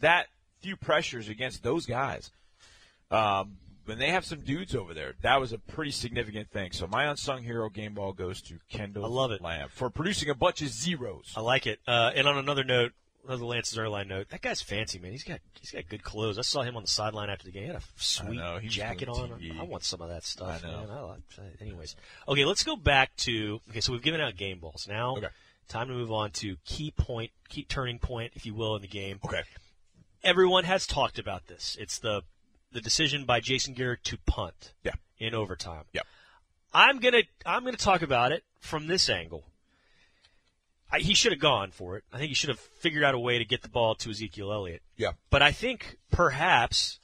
that 0.00 0.26
few 0.60 0.76
pressures 0.76 1.28
against 1.28 1.62
those 1.62 1.86
guys, 1.86 2.30
um, 3.10 3.58
when 3.84 3.98
they 3.98 4.10
have 4.10 4.24
some 4.24 4.40
dudes 4.40 4.74
over 4.74 4.94
there, 4.94 5.14
that 5.22 5.40
was 5.40 5.52
a 5.52 5.58
pretty 5.58 5.90
significant 5.90 6.50
thing. 6.50 6.72
So 6.72 6.86
my 6.86 7.04
unsung 7.04 7.42
hero 7.42 7.68
game 7.68 7.94
ball 7.94 8.12
goes 8.12 8.40
to 8.42 8.58
Kendall 8.68 9.04
I 9.04 9.08
love 9.08 9.30
it. 9.32 9.42
Lamm 9.42 9.68
for 9.70 9.90
producing 9.90 10.28
a 10.28 10.34
bunch 10.34 10.62
of 10.62 10.68
zeros. 10.68 11.32
I 11.36 11.40
like 11.40 11.66
it. 11.66 11.80
Uh, 11.86 12.10
and 12.14 12.26
on 12.28 12.38
another 12.38 12.64
note, 12.64 12.92
another 13.26 13.44
Lance's 13.44 13.78
Zierlein 13.78 14.08
note, 14.08 14.28
that 14.30 14.42
guy's 14.42 14.62
fancy, 14.62 14.98
man. 14.98 15.12
He's 15.12 15.24
got 15.24 15.40
he's 15.60 15.70
got 15.70 15.88
good 15.88 16.02
clothes. 16.02 16.38
I 16.38 16.42
saw 16.42 16.62
him 16.62 16.76
on 16.76 16.82
the 16.82 16.88
sideline 16.88 17.30
after 17.30 17.44
the 17.44 17.52
game. 17.52 17.62
He 17.62 17.68
had 17.68 17.76
a 17.76 17.82
sweet 17.96 18.36
know, 18.36 18.58
jacket 18.60 19.08
on. 19.08 19.40
I 19.58 19.62
want 19.62 19.84
some 19.84 20.00
of 20.00 20.08
that 20.08 20.24
stuff. 20.24 20.62
I 20.64 20.66
know. 20.66 20.78
Man. 20.86 20.90
I 20.90 21.00
like, 21.02 21.20
anyways, 21.60 21.96
okay, 22.28 22.44
let's 22.44 22.64
go 22.64 22.76
back 22.76 23.14
to 23.18 23.60
okay. 23.70 23.80
So 23.80 23.92
we've 23.92 24.02
given 24.02 24.20
out 24.20 24.36
game 24.36 24.58
balls. 24.58 24.86
Now, 24.88 25.16
Okay. 25.16 25.28
time 25.68 25.88
to 25.88 25.94
move 25.94 26.10
on 26.12 26.30
to 26.32 26.56
key 26.64 26.92
point, 26.96 27.30
key 27.48 27.64
turning 27.64 27.98
point, 27.98 28.32
if 28.34 28.44
you 28.46 28.54
will, 28.54 28.76
in 28.76 28.82
the 28.82 28.88
game. 28.88 29.18
Okay. 29.24 29.42
Everyone 30.24 30.64
has 30.64 30.86
talked 30.86 31.18
about 31.18 31.46
this. 31.48 31.76
It's 31.80 31.98
the 31.98 32.22
the 32.72 32.80
decision 32.80 33.24
by 33.24 33.40
Jason 33.40 33.74
Garrett 33.74 34.04
to 34.04 34.18
punt. 34.26 34.74
Yeah. 34.84 34.92
In 35.18 35.34
overtime. 35.34 35.84
Yep. 35.92 36.06
I'm 36.74 36.98
gonna 36.98 37.22
I'm 37.46 37.64
gonna 37.64 37.76
talk 37.76 38.02
about 38.02 38.32
it 38.32 38.42
from 38.60 38.86
this 38.86 39.08
angle. 39.08 39.44
I, 40.90 40.98
he 40.98 41.14
should 41.14 41.32
have 41.32 41.40
gone 41.40 41.70
for 41.70 41.96
it. 41.96 42.04
I 42.12 42.18
think 42.18 42.28
he 42.28 42.34
should 42.34 42.50
have 42.50 42.58
figured 42.58 43.04
out 43.04 43.14
a 43.14 43.18
way 43.18 43.38
to 43.38 43.44
get 43.44 43.62
the 43.62 43.68
ball 43.68 43.94
to 43.96 44.10
Ezekiel 44.10 44.52
Elliott. 44.52 44.82
Yeah. 44.96 45.12
But 45.30 45.40
I 45.42 45.52
think 45.52 45.96
perhaps 46.10 46.98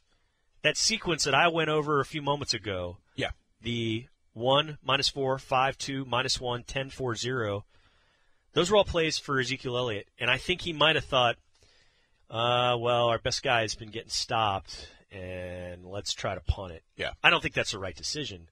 that 0.62 0.76
sequence 0.76 1.24
that 1.24 1.34
I 1.34 1.48
went 1.48 1.70
over 1.70 2.00
a 2.00 2.04
few 2.04 2.20
moments 2.20 2.52
ago, 2.52 2.98
Yeah. 3.16 3.30
the 3.62 4.06
one 4.34 4.78
minus 4.82 5.08
four, 5.08 5.38
five 5.38 5.78
two, 5.78 6.04
minus 6.04 6.40
one, 6.40 6.64
ten 6.64 6.90
four 6.90 7.14
zero, 7.14 7.64
those 8.52 8.70
were 8.70 8.76
all 8.76 8.84
plays 8.84 9.18
for 9.18 9.38
Ezekiel 9.40 9.76
Elliott, 9.76 10.08
and 10.18 10.30
I 10.30 10.36
think 10.38 10.62
he 10.62 10.72
might 10.72 10.96
have 10.96 11.04
thought, 11.04 11.36
uh, 12.30 12.76
well, 12.78 13.08
our 13.08 13.18
best 13.18 13.42
guy 13.42 13.62
has 13.62 13.74
been 13.74 13.90
getting 13.90 14.10
stopped, 14.10 14.88
and 15.10 15.84
let's 15.84 16.12
try 16.12 16.34
to 16.34 16.40
punt 16.40 16.72
it. 16.72 16.82
Yeah. 16.96 17.12
I 17.22 17.30
don't 17.30 17.42
think 17.42 17.54
that's 17.54 17.72
the 17.72 17.78
right 17.78 17.96
decision, 17.96 18.48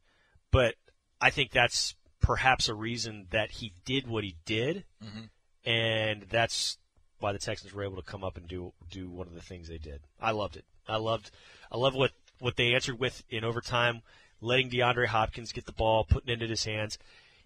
but 0.51 0.75
I 1.21 1.31
think 1.31 1.51
that's 1.51 1.95
perhaps 2.21 2.69
a 2.69 2.75
reason 2.75 3.27
that 3.31 3.51
he 3.53 3.73
did 3.85 4.07
what 4.07 4.25
he 4.25 4.37
did, 4.45 4.85
mm-hmm. 5.03 5.69
and 5.69 6.23
that's 6.29 6.79
why 7.19 7.33
the 7.33 7.39
Texans 7.39 7.73
were 7.73 7.85
able 7.85 7.97
to 7.97 8.03
come 8.03 8.25
up 8.25 8.37
and 8.37 8.47
do 8.47 8.73
do 8.91 9.09
one 9.09 9.27
of 9.27 9.35
the 9.35 9.41
things 9.41 9.69
they 9.69 9.79
did. 9.79 10.01
I 10.21 10.33
loved 10.33 10.57
it. 10.57 10.65
I 10.89 10.97
loved 10.97 11.31
I 11.71 11.77
love 11.77 11.95
what 11.95 12.13
what 12.39 12.57
they 12.57 12.75
answered 12.75 12.99
with 12.99 13.23
in 13.31 13.45
overtime, 13.45 14.03
letting 14.41 14.71
DeAndre 14.71 15.07
Hopkins 15.07 15.53
get 15.53 15.67
the 15.67 15.73
ball, 15.73 16.05
putting 16.05 16.29
it 16.29 16.35
into 16.35 16.47
his 16.47 16.65
hands. 16.65 16.99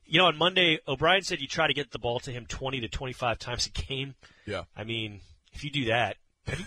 You 0.04 0.18
know, 0.18 0.26
on 0.26 0.36
Monday, 0.36 0.80
O'Brien 0.88 1.22
said 1.22 1.40
you 1.40 1.46
try 1.46 1.68
to 1.68 1.74
get 1.74 1.92
the 1.92 1.98
ball 1.98 2.18
to 2.20 2.32
him 2.32 2.46
20 2.46 2.80
to 2.80 2.88
25 2.88 3.38
times 3.38 3.66
a 3.66 3.70
game. 3.70 4.16
Yeah. 4.44 4.64
I 4.76 4.82
mean, 4.82 5.20
if 5.52 5.62
you 5.62 5.70
do 5.70 5.84
that, 5.84 6.16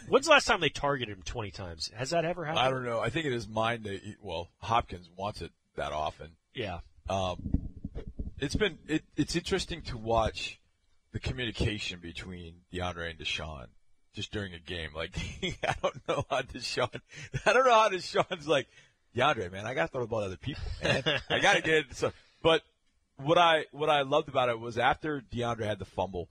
when's 0.08 0.26
the 0.26 0.32
last 0.32 0.46
time 0.46 0.62
they 0.62 0.70
targeted 0.70 1.16
him 1.16 1.24
20 1.24 1.52
times? 1.52 1.92
Has 1.96 2.12
that 2.12 2.26
ever 2.26 2.46
happened? 2.46 2.66
I 2.66 2.70
don't 2.70 2.86
know. 2.86 3.00
I 3.00 3.10
think 3.10 3.26
in 3.26 3.32
his 3.32 3.48
mind, 3.48 3.84
that 3.86 4.02
well, 4.22 4.50
Hopkins 4.60 5.10
wants 5.18 5.42
it 5.42 5.52
that 5.76 5.92
often. 5.92 6.32
Yeah. 6.54 6.80
Um, 7.10 7.70
it's 8.40 8.56
been 8.56 8.78
it, 8.88 9.04
it's 9.16 9.36
interesting 9.36 9.82
to 9.84 9.98
watch 9.98 10.60
the 11.12 11.20
communication 11.20 12.00
between 12.00 12.56
DeAndre 12.74 13.12
and 13.12 13.20
Deshaun 13.20 13.68
just 14.14 14.32
during 14.32 14.54
a 14.54 14.60
game. 14.60 14.90
Like 14.96 15.12
I 15.44 15.76
don't 15.82 16.08
know 16.08 16.26
how 16.30 16.42
Deshaun, 16.42 17.02
I 17.46 17.54
don't 17.54 17.66
know 17.66 17.74
how 17.74 17.90
Deshaun's 17.90 18.48
like 18.48 18.68
DeAndre, 19.16 19.52
man. 19.52 19.66
I 19.66 19.74
got 19.74 19.88
to 19.88 19.92
throw 19.92 20.02
the 20.02 20.08
ball 20.08 20.22
to 20.22 20.28
other 20.28 20.38
people, 20.38 20.64
man. 20.84 21.04
I 21.30 21.40
got 21.40 21.56
to 21.56 21.62
get 21.62 21.74
it. 21.74 21.96
So, 21.96 22.12
but 22.42 22.62
what 23.18 23.38
I 23.38 23.66
what 23.72 23.90
I 23.90 24.02
loved 24.02 24.30
about 24.30 24.50
it 24.50 24.60
was 24.60 24.78
after 24.78 25.22
DeAndre 25.34 25.66
had 25.66 25.80
the 25.80 25.86
fumble, 25.86 26.30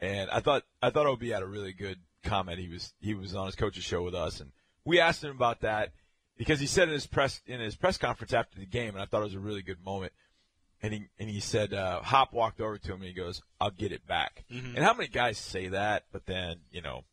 and 0.00 0.30
I 0.30 0.40
thought 0.40 0.64
I 0.82 0.90
thought 0.90 1.06
Ob 1.06 1.22
had 1.22 1.42
a 1.42 1.46
really 1.46 1.72
good 1.72 1.98
comment. 2.24 2.58
He 2.58 2.68
was 2.68 2.92
he 3.00 3.14
was 3.14 3.34
on 3.34 3.46
his 3.46 3.54
coach's 3.54 3.84
show 3.84 4.02
with 4.02 4.14
us, 4.14 4.40
and 4.40 4.50
we 4.84 5.00
asked 5.00 5.22
him 5.22 5.30
about 5.30 5.60
that 5.60 5.92
because 6.36 6.58
he 6.60 6.66
said 6.66 6.88
in 6.88 6.94
his 6.94 7.06
press 7.06 7.40
in 7.46 7.60
his 7.60 7.76
press 7.76 7.96
conference 7.98 8.32
after 8.32 8.58
the 8.58 8.66
game, 8.66 8.94
and 8.94 9.02
I 9.02 9.06
thought 9.06 9.20
it 9.20 9.24
was 9.24 9.34
a 9.34 9.40
really 9.40 9.62
good 9.62 9.84
moment. 9.84 10.12
And 10.82 10.92
he 10.92 11.04
and 11.18 11.30
he 11.30 11.40
said 11.40 11.72
uh, 11.72 12.00
Hop 12.02 12.32
walked 12.32 12.60
over 12.60 12.76
to 12.76 12.88
him 12.88 12.96
and 13.00 13.04
he 13.04 13.12
goes, 13.14 13.40
"I'll 13.60 13.70
get 13.70 13.92
it 13.92 14.06
back." 14.06 14.44
And 14.50 14.78
how 14.78 14.92
many 14.92 15.08
guys 15.08 15.38
say 15.38 15.68
that, 15.68 16.04
but 16.12 16.26
then 16.26 16.56
you 16.70 16.82
know, 16.82 17.04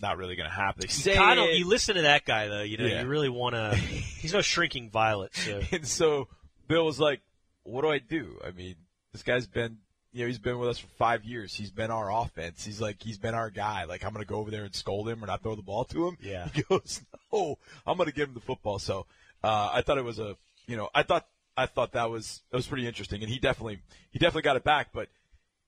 not 0.00 0.16
really 0.16 0.36
going 0.36 0.48
to 0.48 0.54
happen. 0.54 0.82
They 0.82 0.86
say 0.88 1.14
Kind 1.16 1.40
of, 1.40 1.46
you 1.46 1.66
listen 1.66 1.96
to 1.96 2.02
that 2.02 2.24
guy 2.24 2.46
though, 2.46 2.62
you 2.62 2.76
know, 2.76 2.86
Yeah. 2.86 3.02
you 3.02 3.08
really 3.08 3.28
want 3.28 3.54
to. 3.56 3.74
He's 3.74 4.32
no 4.32 4.42
shrinking 4.42 4.90
violet. 4.90 5.34
So 5.34 5.60
and 5.72 5.86
so 5.86 6.28
Bill 6.68 6.84
was 6.84 7.00
like, 7.00 7.20
"What 7.64 7.82
do 7.82 7.88
I 7.90 7.98
do? 7.98 8.38
I 8.46 8.52
mean, 8.52 8.76
this 9.12 9.24
guy's 9.24 9.48
been, 9.48 9.78
you 10.12 10.22
know, 10.22 10.26
he's 10.26 10.38
been 10.38 10.58
with 10.58 10.68
us 10.68 10.78
for 10.78 10.88
five 10.98 11.24
years. 11.24 11.54
He's 11.54 11.70
been 11.70 11.90
our 11.90 12.10
offense. 12.12 12.64
He's 12.64 12.80
like, 12.80 13.02
he's 13.02 13.18
been 13.18 13.34
our 13.34 13.50
guy. 13.50 13.84
Like, 13.84 14.04
I'm 14.04 14.12
gonna 14.12 14.24
go 14.24 14.36
over 14.36 14.50
there 14.50 14.64
and 14.64 14.74
scold 14.74 15.08
him 15.08 15.22
or 15.22 15.26
not 15.26 15.42
throw 15.42 15.54
the 15.54 15.62
ball 15.62 15.84
to 15.86 16.08
him." 16.08 16.16
Yeah. 16.20 16.48
He 16.54 16.62
goes, 16.62 17.02
"No, 17.32 17.58
I'm 17.86 17.96
gonna 17.96 18.10
give 18.12 18.28
him 18.28 18.34
the 18.34 18.40
football." 18.40 18.78
So 18.78 19.06
uh, 19.44 19.70
I 19.72 19.82
thought 19.82 19.98
it 19.98 20.04
was 20.04 20.18
a, 20.18 20.36
you 20.66 20.76
know, 20.76 20.88
I 20.94 21.02
thought 21.04 21.26
I 21.56 21.66
thought 21.66 21.92
that 21.92 22.10
was 22.10 22.42
that 22.50 22.56
was 22.56 22.66
pretty 22.66 22.86
interesting, 22.86 23.22
and 23.22 23.30
he 23.30 23.38
definitely 23.38 23.78
he 24.10 24.18
definitely 24.18 24.42
got 24.42 24.56
it 24.56 24.64
back, 24.64 24.88
but. 24.92 25.08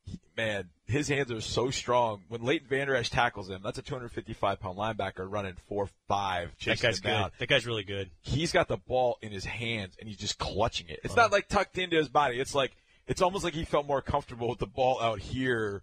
he- 0.05 0.19
Man, 0.35 0.71
his 0.87 1.09
hands 1.09 1.31
are 1.31 1.43
so 1.43 1.69
strong. 1.71 2.23
When 2.29 2.43
Leighton 2.43 2.67
Vander 2.67 2.97
Esch 2.97 3.11
tackles 3.11 3.51
him, 3.51 3.61
that's 3.63 3.77
a 3.79 3.83
255 3.83 4.59
pound 4.61 4.79
linebacker 4.79 5.31
running 5.31 5.55
four 5.69 5.91
five. 6.09 6.51
that 6.65 6.81
guy's 6.81 6.97
him 6.99 7.03
good. 7.03 7.09
down 7.11 7.31
That 7.39 7.49
guy's 7.51 7.67
really 7.67 7.85
good. 7.85 8.11
he's 8.23 8.51
got 8.51 8.67
the 8.67 8.79
ball 8.79 9.19
in 9.21 9.31
his 9.31 9.45
hands 9.45 9.95
and 10.01 10.09
he's 10.09 10.17
just 10.17 10.39
clutching 10.39 10.89
it. 10.89 11.01
It's 11.05 11.15
not 11.17 11.33
like 11.33 11.49
tucked 11.49 11.77
into 11.77 11.97
his 11.97 12.09
body. 12.09 12.41
It's 12.41 12.55
like 12.55 12.73
it's 13.07 13.23
almost 13.23 13.45
like 13.45 13.55
he 13.55 13.65
felt 13.65 13.87
more 13.87 14.03
comfortable 14.03 14.49
with 14.49 14.59
the 14.59 14.67
ball 14.67 15.01
out 15.01 15.19
here. 15.21 15.83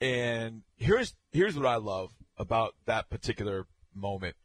And 0.00 0.62
here's 0.76 1.14
here's 1.30 1.56
what 1.56 1.66
I 1.66 1.76
love 1.76 2.10
about 2.36 2.74
that 2.86 3.08
particular 3.08 3.66
moment. 3.94 4.36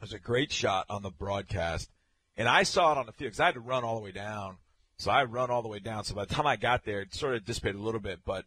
There's 0.00 0.12
a 0.12 0.18
great 0.18 0.50
shot 0.52 0.86
on 0.90 1.02
the 1.02 1.10
broadcast, 1.10 1.90
and 2.36 2.48
I 2.48 2.64
saw 2.64 2.92
it 2.92 2.98
on 2.98 3.06
the 3.06 3.12
field 3.12 3.28
because 3.28 3.40
I 3.40 3.46
had 3.46 3.54
to 3.54 3.60
run 3.60 3.84
all 3.84 3.94
the 3.96 4.02
way 4.02 4.12
down. 4.12 4.56
So 4.96 5.10
I 5.10 5.24
run 5.24 5.50
all 5.50 5.62
the 5.62 5.68
way 5.68 5.78
down. 5.78 6.04
So 6.04 6.14
by 6.14 6.24
the 6.24 6.34
time 6.34 6.46
I 6.46 6.56
got 6.56 6.84
there, 6.84 7.00
it 7.02 7.14
sort 7.14 7.34
of 7.34 7.44
dissipated 7.44 7.80
a 7.80 7.84
little 7.84 8.00
bit, 8.00 8.20
but. 8.24 8.44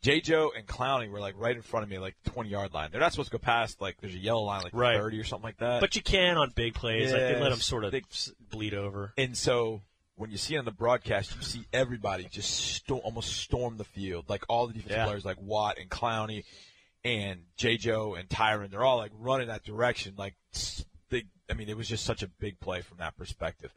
J. 0.00 0.20
Joe 0.20 0.52
and 0.56 0.64
Clowney 0.64 1.10
were 1.10 1.18
like 1.18 1.34
right 1.36 1.56
in 1.56 1.60
front 1.60 1.82
of 1.82 1.90
me, 1.90 1.98
like 1.98 2.14
20 2.26 2.48
yard 2.48 2.72
line. 2.72 2.90
They're 2.92 3.00
not 3.00 3.10
supposed 3.10 3.32
to 3.32 3.36
go 3.36 3.40
past, 3.42 3.80
like, 3.80 3.96
there's 4.00 4.14
a 4.14 4.18
yellow 4.18 4.42
line, 4.42 4.62
like 4.62 4.72
Right. 4.72 4.96
30 4.96 5.18
or 5.18 5.24
something 5.24 5.42
like 5.42 5.56
that. 5.58 5.80
But 5.80 5.96
you 5.96 6.02
can 6.02 6.36
on 6.36 6.52
big 6.54 6.74
plays. 6.74 7.10
Like 7.10 7.20
they 7.20 7.40
let 7.40 7.48
them 7.48 7.58
sort 7.58 7.82
of 7.82 7.90
They- 7.90 8.04
bleed 8.48 8.74
over. 8.74 9.12
And 9.18 9.36
so 9.36 9.82
when 10.18 10.30
you 10.30 10.36
see 10.36 10.54
it 10.54 10.58
on 10.58 10.64
the 10.64 10.70
broadcast, 10.72 11.34
you 11.36 11.42
see 11.42 11.64
everybody 11.72 12.24
just 12.30 12.50
sto- 12.50 12.98
almost 12.98 13.36
storm 13.36 13.76
the 13.76 13.84
field. 13.84 14.28
Like 14.28 14.44
all 14.48 14.66
the 14.66 14.74
defensive 14.74 14.96
Yeah. 14.98 15.04
players, 15.06 15.24
like 15.24 15.40
Watt 15.40 15.78
and 15.78 15.88
Clowney 15.88 16.44
and 17.04 17.44
J. 17.56 17.76
Joe 17.76 18.14
and 18.14 18.28
Tyrann, 18.28 18.70
they're 18.70 18.84
all 18.84 18.96
like 18.98 19.12
running 19.18 19.48
that 19.48 19.64
direction. 19.64 20.14
Like 20.18 20.34
they, 21.10 21.24
I 21.48 21.54
mean, 21.54 21.68
it 21.68 21.76
was 21.76 21.88
just 21.88 22.04
such 22.04 22.22
a 22.22 22.28
big 22.28 22.60
play 22.60 22.82
from 22.82 22.98
that 22.98 23.16
perspective. 23.16 23.72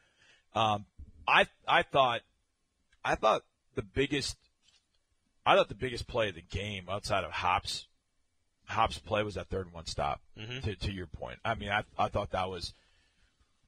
Um, 0.53 0.85
I 1.27 1.47
I 1.67 1.83
thought, 1.83 2.21
I 3.05 3.15
thought 3.15 3.43
the 3.75 3.83
biggest, 3.83 4.35
I 5.45 5.55
thought 5.55 5.69
the 5.69 5.75
biggest 5.75 6.07
play 6.07 6.29
of 6.29 6.35
the 6.35 6.41
game 6.41 6.85
outside 6.89 7.23
of 7.23 7.31
Hops, 7.31 7.87
Hops' 8.65 8.97
play 8.99 9.23
was 9.23 9.35
that 9.35 9.47
third 9.49 9.67
and 9.67 9.73
one 9.75 9.85
stop. 9.85 10.21
Mhm. 10.37 10.61
To 10.63 10.75
to 10.75 10.91
your 10.91 11.07
point, 11.07 11.39
I 11.45 11.53
mean, 11.55 11.69
I 11.69 11.83
I 11.97 12.09
thought 12.09 12.31
that 12.31 12.49
was 12.49 12.73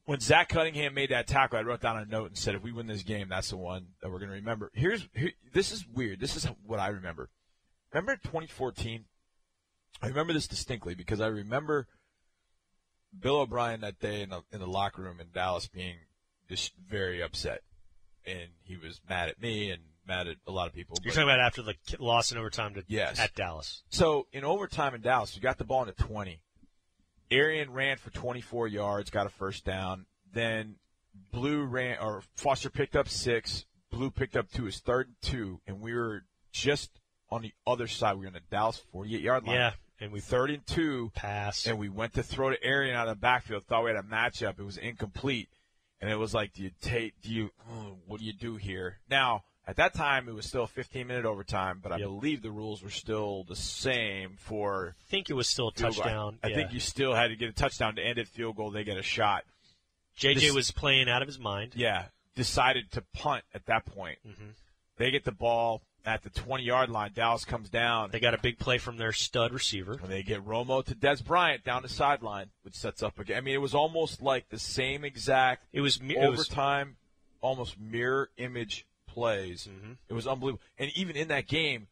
when 0.05 0.19
Zach 0.19 0.49
Cunningham 0.49 0.93
made 0.93 1.11
that 1.11 1.27
tackle, 1.27 1.59
I 1.59 1.61
wrote 1.61 1.81
down 1.81 1.97
a 1.97 2.05
note 2.05 2.27
and 2.27 2.37
said, 2.37 2.55
if 2.55 2.63
we 2.63 2.71
win 2.71 2.87
this 2.87 3.03
game, 3.03 3.29
that's 3.29 3.49
the 3.49 3.57
one 3.57 3.87
that 4.01 4.09
we're 4.11 4.19
going 4.19 4.29
to 4.29 4.35
remember. 4.35 4.69
Here's 4.73 5.07
here, 5.13 5.31
this 5.53 5.71
is 5.71 5.85
weird. 5.87 6.19
This 6.19 6.35
is 6.35 6.45
what 6.65 6.79
I 6.79 6.87
remember. 6.89 7.29
Remember 7.93 8.15
2014? 8.17 9.05
I 10.01 10.07
remember 10.07 10.33
this 10.33 10.47
distinctly 10.47 10.95
because 10.95 11.21
I 11.21 11.27
remember 11.27 11.87
Bill 13.17 13.37
O'Brien 13.41 13.81
that 13.81 13.99
day 13.99 14.21
in 14.23 14.29
the 14.29 14.41
in 14.51 14.59
the 14.59 14.67
locker 14.67 15.01
room 15.03 15.19
in 15.19 15.27
Dallas 15.33 15.67
being 15.67 15.95
just 16.49 16.73
very 16.89 17.21
upset, 17.21 17.61
and 18.25 18.49
he 18.63 18.75
was 18.75 18.99
mad 19.07 19.29
at 19.29 19.39
me 19.41 19.69
and 19.71 19.83
mad 20.05 20.27
at 20.27 20.37
a 20.47 20.51
lot 20.51 20.67
of 20.67 20.73
people. 20.73 20.97
You're 21.03 21.13
but- 21.13 21.21
talking 21.21 21.29
about 21.29 21.39
after 21.39 21.61
the 21.61 21.75
loss 21.99 22.31
in 22.31 22.37
overtime 22.37 22.73
to 22.73 22.83
Yes. 22.87 23.19
at 23.19 23.33
Dallas. 23.35 23.83
so 23.89 24.27
in 24.33 24.43
overtime 24.43 24.95
in 24.95 25.01
Dallas, 25.01 25.35
we 25.35 25.41
got 25.41 25.57
the 25.59 25.63
ball 25.63 25.83
in 25.83 25.87
the 25.95 26.03
20. 26.03 26.41
Arian 27.31 27.71
ran 27.71 27.97
for 27.97 28.09
24 28.11 28.67
yards, 28.67 29.09
got 29.09 29.25
a 29.25 29.29
first 29.29 29.65
down. 29.65 30.05
Then 30.31 30.75
Blue 31.31 31.63
ran, 31.63 31.97
or 31.99 32.23
Foster 32.35 32.69
picked 32.69 32.95
up 32.95 33.07
six. 33.09 33.65
Blue 33.91 34.09
picked 34.11 34.35
up 34.35 34.51
two. 34.51 34.65
His 34.65 34.79
third 34.79 35.07
and 35.07 35.15
two, 35.21 35.61
and 35.67 35.79
we 35.81 35.93
were 35.93 36.23
just 36.51 36.91
on 37.29 37.41
the 37.41 37.53
other 37.67 37.87
side. 37.87 38.15
We 38.15 38.21
were 38.21 38.27
in 38.27 38.33
the 38.33 38.39
Dallas 38.51 38.81
48 38.91 39.21
yard 39.21 39.45
line. 39.45 39.55
Yeah, 39.55 39.71
and 39.99 40.11
we 40.11 40.19
Third 40.19 40.49
and 40.49 40.65
two, 40.65 41.11
pass. 41.15 41.65
and 41.67 41.77
we 41.77 41.89
went 41.89 42.13
to 42.13 42.23
throw 42.23 42.49
to 42.49 42.63
Arian 42.63 42.95
out 42.95 43.07
of 43.07 43.15
the 43.17 43.21
backfield. 43.21 43.63
Thought 43.65 43.83
we 43.83 43.91
had 43.91 43.99
a 43.99 44.03
matchup. 44.07 44.59
It 44.59 44.63
was 44.63 44.77
incomplete, 44.77 45.49
and 46.01 46.09
it 46.09 46.15
was 46.15 46.33
like, 46.33 46.53
do 46.53 46.63
you 46.63 46.71
take? 46.81 47.21
Do 47.21 47.29
you? 47.31 47.51
oh, 47.71 47.97
what 48.07 48.19
do 48.19 48.25
you 48.25 48.33
do 48.33 48.55
here? 48.55 48.99
Now 49.09 49.43
At 49.65 49.77
that 49.77 49.93
time, 49.93 50.27
it 50.27 50.33
was 50.33 50.45
still 50.45 50.67
15 50.67 51.07
minute 51.07 51.25
overtime, 51.25 51.79
but 51.81 51.91
I 51.93 51.97
Yep. 51.97 52.07
believe 52.07 52.41
the 52.41 52.51
rules 52.51 52.83
were 52.83 52.89
still 52.89 53.43
the 53.45 53.55
same 53.55 54.35
for 54.37 54.95
I 54.99 55.09
think 55.09 55.29
it 55.29 55.33
was 55.33 55.47
still 55.47 55.69
a 55.69 55.73
touchdown. 55.73 56.37
I 56.43 56.47
yeah. 56.47 56.55
think 56.55 56.73
you 56.73 56.79
still 56.81 57.13
had 57.13 57.29
to 57.29 57.35
get 57.37 57.49
a 57.49 57.53
touchdown 57.53 57.95
to 57.95 58.01
end 58.03 58.17
it. 58.17 58.27
Field 58.27 58.57
goal, 58.57 58.71
they 58.71 58.83
get 58.83 58.97
a 58.97 59.01
shot. 59.03 59.45
JJ 60.17 60.35
this- 60.47 60.53
was 60.53 60.71
playing 60.71 61.09
out 61.09 61.21
of 61.21 61.27
his 61.27 61.39
mind. 61.39 61.73
Yeah, 61.75 62.05
decided 62.35 62.91
to 62.91 63.01
punt 63.13 63.45
at 63.53 63.65
that 63.67 63.85
point. 63.85 64.19
Mm-hmm. 64.27 64.49
They 64.97 65.11
get 65.11 65.23
the 65.23 65.31
ball 65.31 65.81
at 66.05 66.23
the 66.23 66.29
20 66.29 66.63
yard 66.63 66.89
line. 66.89 67.11
Dallas 67.15 67.45
comes 67.45 67.69
down. 67.69 68.11
They 68.11 68.19
got 68.19 68.33
a 68.33 68.37
big 68.37 68.59
play 68.59 68.77
from 68.77 68.97
their 68.97 69.13
stud 69.13 69.53
receiver. 69.53 69.93
And 69.93 70.11
they 70.11 70.21
get 70.23 70.45
Romo 70.45 70.83
to 70.85 70.93
Dez 70.95 71.23
Bryant 71.23 71.63
down 71.63 71.81
the 71.83 71.89
sideline, 71.89 72.49
which 72.63 72.75
sets 72.75 73.01
up 73.01 73.17
again. 73.17 73.37
I 73.37 73.41
mean, 73.41 73.55
it 73.55 73.61
was 73.61 73.73
almost 73.73 74.21
like 74.21 74.49
the 74.49 74.59
same 74.59 75.05
exact 75.05 75.65
It 75.71 75.79
was 75.79 76.01
mi- 76.01 76.17
it 76.17 76.29
was 76.29 76.41
overtime, 76.41 76.97
almost 77.41 77.79
mirror 77.79 78.29
image 78.37 78.85
plays. 79.13 79.67
Mhm. 79.67 79.97
It 80.09 80.13
was 80.13 80.27
unbelievable. 80.27 80.63
And 80.77 80.91
even 80.95 81.15
in 81.15 81.27
that 81.29 81.47
game, 81.47 81.87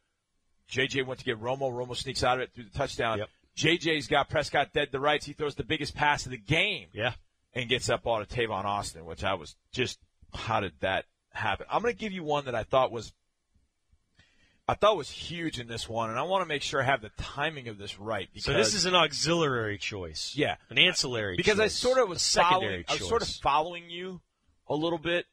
JJ 0.70 1.06
went 1.06 1.20
to 1.20 1.26
get 1.26 1.40
Romo. 1.40 1.72
Romo 1.72 1.96
sneaks 1.96 2.24
out 2.24 2.38
of 2.38 2.44
it 2.44 2.54
through 2.54 2.66
the 2.66 2.78
touchdown. 2.78 3.20
Yep. 3.20 3.30
JJ's 3.58 4.08
got 4.08 4.30
Prescott 4.30 4.74
dead 4.74 4.92
to 4.92 5.00
rights. 5.00 5.26
He 5.26 5.34
throws 5.34 5.56
the 5.56 5.64
biggest 5.64 5.94
pass 5.94 6.26
of 6.26 6.32
the 6.32 6.38
game 6.38 6.88
yeah. 6.94 7.14
and 7.54 7.70
gets 7.70 7.88
that 7.88 8.02
ball 8.02 8.24
to 8.24 8.26
Tavon 8.26 8.64
Austin, 8.64 9.06
which 9.06 9.24
I 9.24 9.34
was 9.34 9.56
just, 9.72 10.00
how 10.34 10.62
did 10.62 10.74
that 10.80 11.06
happen? 11.32 11.66
I'm 11.70 11.82
going 11.82 11.94
to 11.94 12.00
give 12.00 12.14
you 12.14 12.24
one 12.24 12.46
that 12.46 12.56
I 12.56 12.64
thought 12.64 12.92
was, 12.92 13.14
I 14.68 14.76
thought 14.76 14.96
was 14.96 15.10
huge 15.10 15.60
in 15.60 15.68
this 15.68 15.90
one, 15.90 16.10
and 16.10 16.18
I 16.18 16.22
want 16.24 16.44
to 16.44 16.48
make 16.48 16.62
sure 16.62 16.82
I 16.82 16.86
have 16.86 17.02
the 17.02 17.12
timing 17.18 17.68
of 17.68 17.78
this 17.78 18.00
right. 18.00 18.30
Because, 18.32 18.46
So 18.46 18.54
this 18.54 18.74
is 18.74 18.86
an 18.86 18.96
auxiliary 18.96 19.78
choice. 19.78 20.34
Yeah. 20.36 20.56
An 20.70 20.78
ancillary 20.78 21.36
because 21.36 21.60
I 21.60 21.68
sort 21.68 21.98
of 21.98 22.08
was 22.08 22.22
secondary 22.22 22.84
following, 22.84 22.86
I 22.88 22.94
was 22.94 23.10
sort 23.10 23.22
of 23.22 23.28
following 23.28 23.90
you 23.90 24.22
a 24.68 24.76
little 24.76 25.00
bit, 25.00 25.26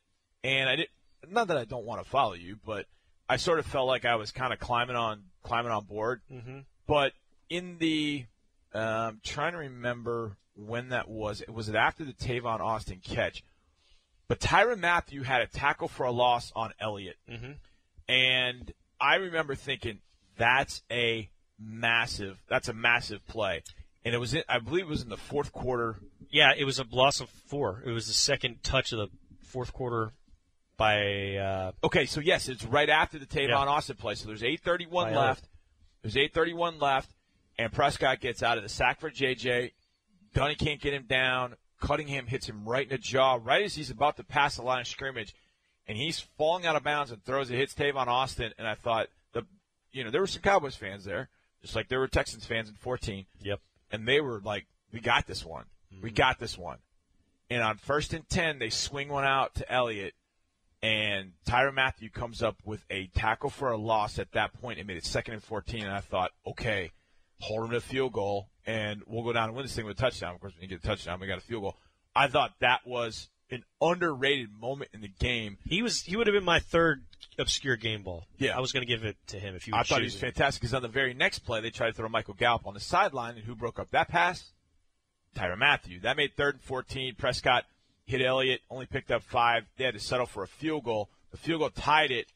and 0.43 0.69
I 0.69 0.75
did 0.77 0.89
not 1.27 1.49
that 1.49 1.57
I 1.59 1.65
don't 1.65 1.85
want 1.85 2.03
to 2.03 2.09
follow 2.09 2.35
you, 2.35 2.59
but 2.65 2.87
I 3.29 3.37
sort 3.37 3.59
of 3.59 3.67
felt 3.67 3.87
like 3.87 4.05
I 4.05 4.17
was 4.17 4.31
kind 4.31 4.53
of 4.53 4.59
climbing 4.59 4.97
on 4.97 5.25
climbing 5.43 5.73
on 5.73 5.85
board. 5.85 6.21
Mhm. 6.31 6.65
But 6.87 7.13
in 7.49 7.79
the 7.79 8.27
um, 8.75 9.21
trying 9.25 9.53
to 9.53 9.59
remember 9.59 10.37
when 10.55 10.91
that 10.91 11.09
was, 11.09 11.43
was 11.49 11.69
it 11.69 11.75
after 11.75 12.05
the 12.05 12.13
Tavon 12.13 12.61
Austin 12.61 13.01
catch? 13.03 13.43
But 14.29 14.41
Tyrann 14.41 14.81
Mathieu 14.81 15.23
had 15.23 15.41
a 15.41 15.47
tackle 15.47 15.89
for 15.89 16.05
a 16.05 16.11
loss 16.13 16.53
on 16.55 16.73
Elliott, 16.79 17.17
Mhm. 17.29 17.57
and 18.09 18.73
I 19.01 19.15
remember 19.17 19.55
thinking 19.55 20.01
that's 20.37 20.83
a 20.91 21.31
massive 21.59 22.39
that's 22.47 22.69
a 22.69 22.73
massive 22.75 23.27
play, 23.27 23.63
and 24.05 24.15
it 24.15 24.19
was 24.19 24.35
in, 24.35 24.45
I 24.49 24.59
believe 24.59 24.85
it 24.85 24.89
was 24.89 25.03
in 25.03 25.09
the 25.09 25.17
fourth 25.17 25.53
quarter 25.53 26.01
Yeah, 26.31 26.53
it 26.55 26.65
was 26.65 26.79
a 26.79 26.85
loss 26.91 27.21
of 27.21 27.31
four. 27.31 27.83
It 27.87 27.91
was 27.91 28.07
the 28.07 28.13
second 28.13 28.63
touch 28.63 28.93
of 28.93 28.99
the 28.99 29.09
fourth 29.47 29.73
quarter 29.73 30.13
by 30.79 31.37
uh, 31.37 31.73
Okay, 31.85 32.07
so 32.07 32.21
yes, 32.21 32.49
it's 32.49 32.65
right 32.65 32.89
after 32.89 33.19
the 33.19 33.27
Tavon 33.27 33.49
Yeah. 33.49 33.57
Austin 33.57 33.97
play. 33.97 34.15
So 34.15 34.29
there's 34.29 34.43
8:31 34.43 34.91
By 34.91 35.15
left. 35.15 35.49
There's 36.01 36.17
8:31 36.17 36.81
left, 36.81 37.11
and 37.59 37.71
Prescott 37.71 38.21
gets 38.21 38.43
out 38.43 38.57
of 38.57 38.63
the 38.63 38.71
sack 38.71 39.01
for 39.01 39.11
JJ. 39.11 39.73
Dunny 40.33 40.55
can't 40.55 40.81
get 40.81 40.95
him 40.95 41.05
down. 41.07 41.57
Cunningham 41.81 42.27
hits 42.27 42.49
him 42.49 42.65
right 42.65 42.85
in 42.85 42.89
the 42.89 42.99
jaw, 42.99 43.39
right 43.43 43.65
as 43.65 43.75
he's 43.75 43.91
about 43.91 44.17
to 44.17 44.25
pass 44.25 44.57
the 44.57 44.63
line 44.63 44.81
of 44.81 44.87
scrimmage, 44.87 45.35
and 45.87 45.99
he's 45.99 46.21
falling 46.39 46.67
out 46.67 46.77
of 46.77 46.83
bounds 46.83 47.11
and 47.11 47.23
throws 47.25 47.51
it. 47.51 47.57
Hits 47.57 47.75
Tavon 47.75 48.07
Austin, 48.07 48.53
and 48.59 48.67
I 48.67 48.75
thought 48.75 49.09
the, 49.33 49.45
you 49.93 50.05
know, 50.05 50.11
there 50.11 50.21
were 50.21 50.27
some 50.27 50.43
Cowboys 50.43 50.77
fans 50.77 51.05
there, 51.05 51.29
just 51.61 51.75
like 51.77 51.89
there 51.89 52.01
were 52.01 52.09
Texans 52.09 52.45
fans 52.45 52.69
in 52.69 52.75
14, 52.77 53.27
yep. 53.43 53.61
and 53.91 54.07
they 54.07 54.21
were 54.21 54.41
like, 54.41 54.67
"We 54.93 55.01
got 55.01 55.27
this 55.27 55.45
one. 55.45 55.67
We 56.03 56.11
got 56.11 56.39
this 56.39 56.57
one." 56.57 56.79
And 57.51 57.63
on 57.63 57.79
first 57.79 58.13
and 58.13 58.29
ten, 58.29 58.59
they 58.59 58.71
swing 58.71 59.09
one 59.09 59.25
out 59.25 59.55
to 59.57 59.73
Elliott, 59.73 60.15
and 60.83 61.33
Tyrann 61.47 61.75
Mathieu 61.75 62.11
comes 62.11 62.43
up 62.43 62.57
with 62.65 62.85
a 62.91 63.09
tackle 63.09 63.51
for 63.51 63.71
a 63.71 63.77
loss 63.77 64.19
at 64.19 64.33
that 64.33 64.53
point. 64.61 64.79
It 64.79 64.87
made 64.87 64.97
it 64.97 65.05
second 65.05 65.35
and 65.35 65.43
14, 65.43 65.85
and 65.85 65.93
I 65.93 66.01
thought, 66.01 66.31
okay, 66.47 66.93
hold 67.41 67.65
him 67.65 67.71
to 67.71 67.77
a 67.77 67.81
field 67.81 68.13
goal, 68.13 68.49
and 68.67 69.03
we'll 69.07 69.25
go 69.25 69.33
down 69.33 69.49
and 69.49 69.57
win 69.57 69.65
this 69.65 69.75
thing 69.75 69.87
with 69.87 69.99
a 69.99 70.01
touchdown. 70.01 70.35
Of 70.35 70.41
course, 70.41 70.55
when 70.55 70.63
you 70.63 70.69
get 70.69 70.85
a 70.85 70.87
touchdown, 70.87 71.21
we 71.21 71.27
got 71.27 71.39
a 71.39 71.43
field 71.43 71.63
goal. 71.63 71.77
I 72.15 72.29
thought 72.29 72.55
that 72.61 72.87
was 72.87 73.29
an 73.51 73.65
underrated 73.81 74.51
moment 74.53 74.91
in 74.93 75.01
the 75.01 75.09
game. 75.09 75.59
He 75.65 75.83
was 75.83 76.03
he 76.03 76.17
would 76.17 76.27
have 76.27 76.35
been 76.35 76.45
my 76.45 76.59
third 76.59 77.05
obscure 77.39 77.77
game 77.77 78.03
ball. 78.03 78.27
Yeah. 78.39 78.57
I 78.57 78.61
was 78.61 78.73
going 78.73 78.83
to 78.83 78.87
give 78.87 79.05
it 79.05 79.17
to 79.29 79.39
him 79.39 79.55
if 79.55 79.67
you. 79.67 79.75
I 79.75 79.83
thought 79.83 80.01
he 80.01 80.05
was 80.05 80.17
fantastic 80.17 80.61
because 80.61 80.75
on 80.75 80.83
the 80.83 80.89
very 80.89 81.15
next 81.15 81.41
play, 81.41 81.61
they 81.61 81.71
tried 81.71 81.89
to 81.89 81.93
throw 81.95 82.09
Michael 82.09 82.35
Gallup 82.35 82.67
on 82.67 82.75
the 82.75 82.81
sideline, 82.81 83.37
and 83.37 83.45
who 83.45 83.55
broke 83.55 83.79
up 83.79 83.91
that 83.93 84.09
pass? 84.09 84.53
Tyrann 85.35 85.59
Mathieu. 85.59 86.01
That 86.01 86.17
made 86.17 86.35
third 86.37 86.57
and 86.57 86.65
14. 86.65 87.15
Prescott 87.17 87.65
hit 88.09 88.23
Elliott, 88.23 88.63
only 88.71 88.87
picked 88.87 89.11
up 89.11 89.23
five. 89.23 89.65
They 89.77 89.85
had 89.85 89.95
to 89.95 90.01
settle 90.01 90.27
for 90.27 90.43
a 90.43 90.49
field 90.49 90.85
goal. 90.85 91.11
The 91.31 91.37
field 91.37 91.61
goal 91.61 91.71
tied 91.71 92.11
it. 92.11 92.27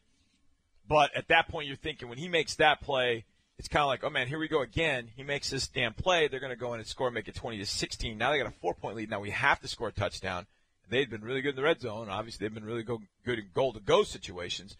But 0.88 1.16
at 1.16 1.28
that 1.28 1.48
point, 1.48 1.66
you're 1.66 1.76
thinking 1.76 2.08
when 2.08 2.18
he 2.18 2.28
makes 2.28 2.54
that 2.56 2.80
play, 2.82 3.24
it's 3.58 3.68
kind 3.68 3.82
of 3.82 3.86
like, 3.86 4.04
oh 4.04 4.10
man, 4.10 4.28
here 4.28 4.38
we 4.38 4.48
go 4.48 4.60
again. 4.60 5.08
He 5.16 5.22
makes 5.22 5.50
this 5.50 5.68
damn 5.68 5.94
play. 5.94 6.28
They're 6.28 6.40
going 6.40 6.50
to 6.50 6.56
go 6.56 6.74
in 6.74 6.80
and 6.80 6.86
score, 6.86 7.10
make 7.10 7.28
it 7.28 7.34
20 7.34 7.58
to 7.58 7.66
16. 7.66 8.18
Now 8.18 8.30
they 8.30 8.38
got 8.38 8.48
a 8.48 8.54
four 8.60 8.74
point 8.74 8.96
lead. 8.96 9.10
Now 9.10 9.20
we 9.20 9.30
have 9.30 9.60
to 9.60 9.68
score 9.68 9.88
a 9.88 9.92
touchdown. 9.92 10.46
They'd 10.90 11.08
been 11.08 11.22
really 11.22 11.40
good 11.40 11.50
in 11.50 11.56
the 11.56 11.62
red 11.62 11.80
zone. 11.80 12.08
Obviously, 12.10 12.44
they've 12.44 12.54
been 12.54 12.64
really 12.64 12.82
go, 12.82 13.00
good 13.24 13.38
in 13.38 13.46
goal 13.54 13.72
to 13.72 13.80
go 13.80 14.02
situations. 14.02 14.76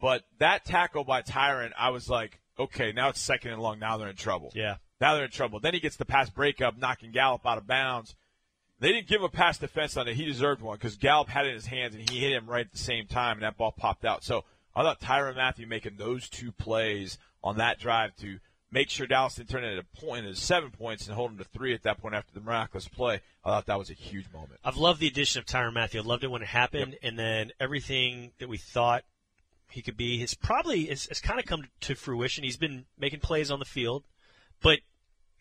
But 0.00 0.24
that 0.38 0.64
tackle 0.64 1.04
by 1.04 1.22
Tyrann, 1.22 1.72
I 1.78 1.90
was 1.90 2.10
like, 2.10 2.40
okay, 2.58 2.92
now 2.92 3.10
it's 3.10 3.20
second 3.20 3.52
and 3.52 3.62
long. 3.62 3.78
Now 3.78 3.96
they're 3.96 4.08
in 4.08 4.16
trouble. 4.16 4.52
Yeah. 4.54 4.76
Now 5.00 5.14
they're 5.14 5.26
in 5.26 5.30
trouble. 5.30 5.60
Then 5.60 5.74
he 5.74 5.80
gets 5.80 5.96
the 5.96 6.04
pass 6.04 6.30
breakup, 6.30 6.76
knocking 6.76 7.12
Gallup 7.12 7.46
out 7.46 7.58
of 7.58 7.66
bounds. 7.66 8.14
They 8.84 8.92
didn't 8.92 9.08
give 9.08 9.22
a 9.22 9.30
pass 9.30 9.56
defense 9.56 9.96
on 9.96 10.08
it. 10.08 10.14
He 10.14 10.26
deserved 10.26 10.60
one 10.60 10.76
because 10.76 10.96
Gallup 10.96 11.30
had 11.30 11.46
it 11.46 11.48
in 11.48 11.54
his 11.54 11.64
hands 11.64 11.94
and 11.94 12.10
he 12.10 12.20
hit 12.20 12.32
him 12.32 12.44
right 12.46 12.66
at 12.66 12.72
the 12.72 12.76
same 12.76 13.06
time, 13.06 13.38
and 13.38 13.42
that 13.42 13.56
ball 13.56 13.72
popped 13.72 14.04
out. 14.04 14.22
So 14.22 14.44
I 14.76 14.82
thought 14.82 15.00
Tyrann 15.00 15.36
Mathieu 15.36 15.66
making 15.66 15.96
those 15.96 16.28
two 16.28 16.52
plays 16.52 17.16
on 17.42 17.56
that 17.56 17.78
drive 17.78 18.14
to 18.16 18.40
make 18.70 18.90
sure 18.90 19.06
Dallas 19.06 19.36
didn't 19.36 19.48
turn 19.48 19.64
it 19.64 19.68
into 19.68 19.86
a 19.90 20.00
point, 20.04 20.26
into 20.26 20.38
seven 20.38 20.70
points, 20.70 21.06
and 21.06 21.16
hold 21.16 21.30
him 21.30 21.38
to 21.38 21.44
three 21.44 21.72
at 21.72 21.82
that 21.84 21.96
point 21.96 22.14
after 22.14 22.34
the 22.34 22.42
miraculous 22.42 22.86
play. 22.86 23.22
I 23.42 23.52
thought 23.52 23.64
that 23.64 23.78
was 23.78 23.88
a 23.88 23.94
huge 23.94 24.26
moment. 24.34 24.60
I've 24.62 24.76
loved 24.76 25.00
the 25.00 25.06
addition 25.06 25.38
of 25.38 25.46
Tyrann 25.46 25.72
Mathieu. 25.72 26.02
I 26.02 26.04
loved 26.04 26.22
it 26.22 26.30
when 26.30 26.42
it 26.42 26.48
happened, 26.48 26.98
and 27.02 27.18
then 27.18 27.52
everything 27.58 28.32
that 28.38 28.50
we 28.50 28.58
thought 28.58 29.04
he 29.70 29.80
could 29.80 29.96
be 29.96 30.18
has 30.20 30.34
probably 30.34 30.88
has, 30.88 31.06
has 31.06 31.20
kind 31.20 31.40
of 31.40 31.46
come 31.46 31.68
to 31.80 31.94
fruition. 31.94 32.44
He's 32.44 32.58
been 32.58 32.84
making 32.98 33.20
plays 33.20 33.50
on 33.50 33.60
the 33.60 33.64
field, 33.64 34.04
but 34.60 34.80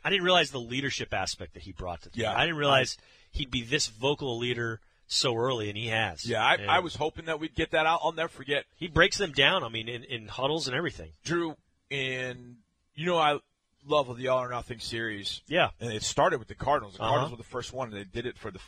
I 0.06 0.10
didn't 0.10 0.24
realize 0.24 0.52
the 0.52 0.62
leadership 0.62 1.14
aspect 1.14 1.56
that 1.56 1.64
he 1.64 1.74
brought 1.74 2.04
to 2.04 2.10
the 2.10 2.20
Yeah, 2.20 2.30
team. 2.30 2.38
I 2.38 2.42
didn't 2.46 2.58
realize 2.58 2.98
he'd 3.34 3.52
be 3.52 3.62
this 3.62 3.88
vocal 3.88 4.36
a 4.36 4.38
leader 4.40 4.80
so 5.08 5.36
early, 5.36 5.68
and 5.70 5.78
he 5.78 5.88
has. 5.88 6.26
Yeah, 6.26 6.44
I, 6.44 6.54
And 6.56 6.72
I 6.72 6.80
was 6.80 6.96
hoping 6.96 7.26
that 7.26 7.40
we'd 7.40 7.54
get 7.54 7.72
that 7.72 7.86
out. 7.86 8.00
I'll 8.04 8.14
never 8.14 8.30
forget 8.30 8.64
He 8.78 8.88
breaks 8.88 9.18
them 9.18 9.32
down. 9.32 9.64
I 9.64 9.70
mean, 9.70 9.88
in, 9.90 10.04
in 10.06 10.28
huddles 10.28 10.68
and 10.68 10.76
everything. 10.76 11.12
Drew 11.24 11.56
and 11.92 12.56
you 12.96 13.06
know 13.06 13.18
I 13.18 13.40
love 13.86 14.16
the 14.18 14.28
All 14.30 14.40
or 14.42 14.50
Nothing 14.50 14.80
series. 14.80 15.42
Yeah. 15.48 15.70
and 15.82 15.92
it 15.92 16.04
started 16.04 16.40
with 16.40 16.48
the 16.48 16.56
Cardinals. 16.56 16.96
The 16.96 17.02
Uh-huh. 17.04 17.10
Cardinals 17.12 17.32
were 17.32 17.38
the 17.38 17.44
first 17.50 17.74
one, 17.74 17.90
and 17.90 17.98
they 17.98 18.06
did 18.06 18.26
it 18.26 18.38
for 18.38 18.50
the 18.50 18.60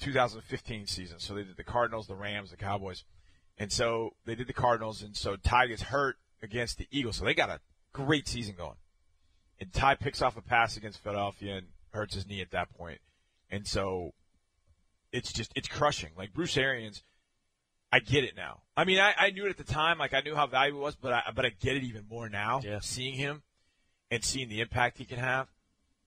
2015 0.00 0.86
season. 0.86 1.18
So 1.18 1.34
they 1.34 1.42
did 1.44 1.56
the 1.56 1.64
Cardinals, 1.64 2.06
the 2.06 2.14
Rams, 2.14 2.50
the 2.50 2.56
Cowboys, 2.56 3.04
and 3.58 3.72
so 3.72 4.14
they 4.24 4.34
did 4.34 4.46
the 4.46 4.52
Cardinals, 4.52 5.02
and 5.02 5.16
so 5.16 5.36
Ty 5.36 5.68
gets 5.68 5.82
hurt 5.82 6.16
against 6.42 6.78
the 6.78 6.86
Eagles. 6.90 7.16
So 7.16 7.24
they 7.24 7.34
got 7.34 7.48
a 7.50 7.60
great 7.92 8.28
season 8.28 8.54
going, 8.56 8.76
and 9.60 9.72
Ty 9.72 9.94
picks 9.96 10.20
off 10.20 10.36
a 10.36 10.42
pass 10.42 10.76
against 10.76 11.02
Philadelphia 11.02 11.56
and 11.56 11.66
hurts 11.92 12.14
his 12.14 12.26
knee 12.26 12.40
at 12.42 12.50
that 12.50 12.74
point, 12.76 13.00
and 13.50 13.66
so 13.66 14.12
it's 15.12 15.32
just 15.32 15.52
it's 15.54 15.68
crushing. 15.68 16.10
Like 16.16 16.32
Bruce 16.32 16.56
Arians. 16.56 17.02
I 17.92 18.00
get 18.00 18.24
it 18.24 18.36
now. 18.36 18.62
I 18.76 18.84
mean, 18.84 18.98
I, 18.98 19.14
I 19.16 19.30
knew 19.30 19.46
it 19.46 19.50
at 19.50 19.56
the 19.56 19.64
time, 19.64 19.96
like 19.98 20.12
I 20.12 20.20
knew 20.20 20.34
how 20.34 20.48
valuable 20.48 20.80
it 20.80 20.84
was, 20.84 20.96
but 20.96 21.12
I 21.12 21.22
but 21.34 21.46
I 21.46 21.50
get 21.50 21.76
it 21.76 21.84
even 21.84 22.04
more 22.10 22.28
now. 22.28 22.60
Yeah. 22.62 22.80
Seeing 22.82 23.14
him 23.14 23.42
and 24.10 24.24
seeing 24.24 24.48
the 24.48 24.60
impact 24.60 24.98
he 24.98 25.04
can 25.04 25.18
have. 25.18 25.48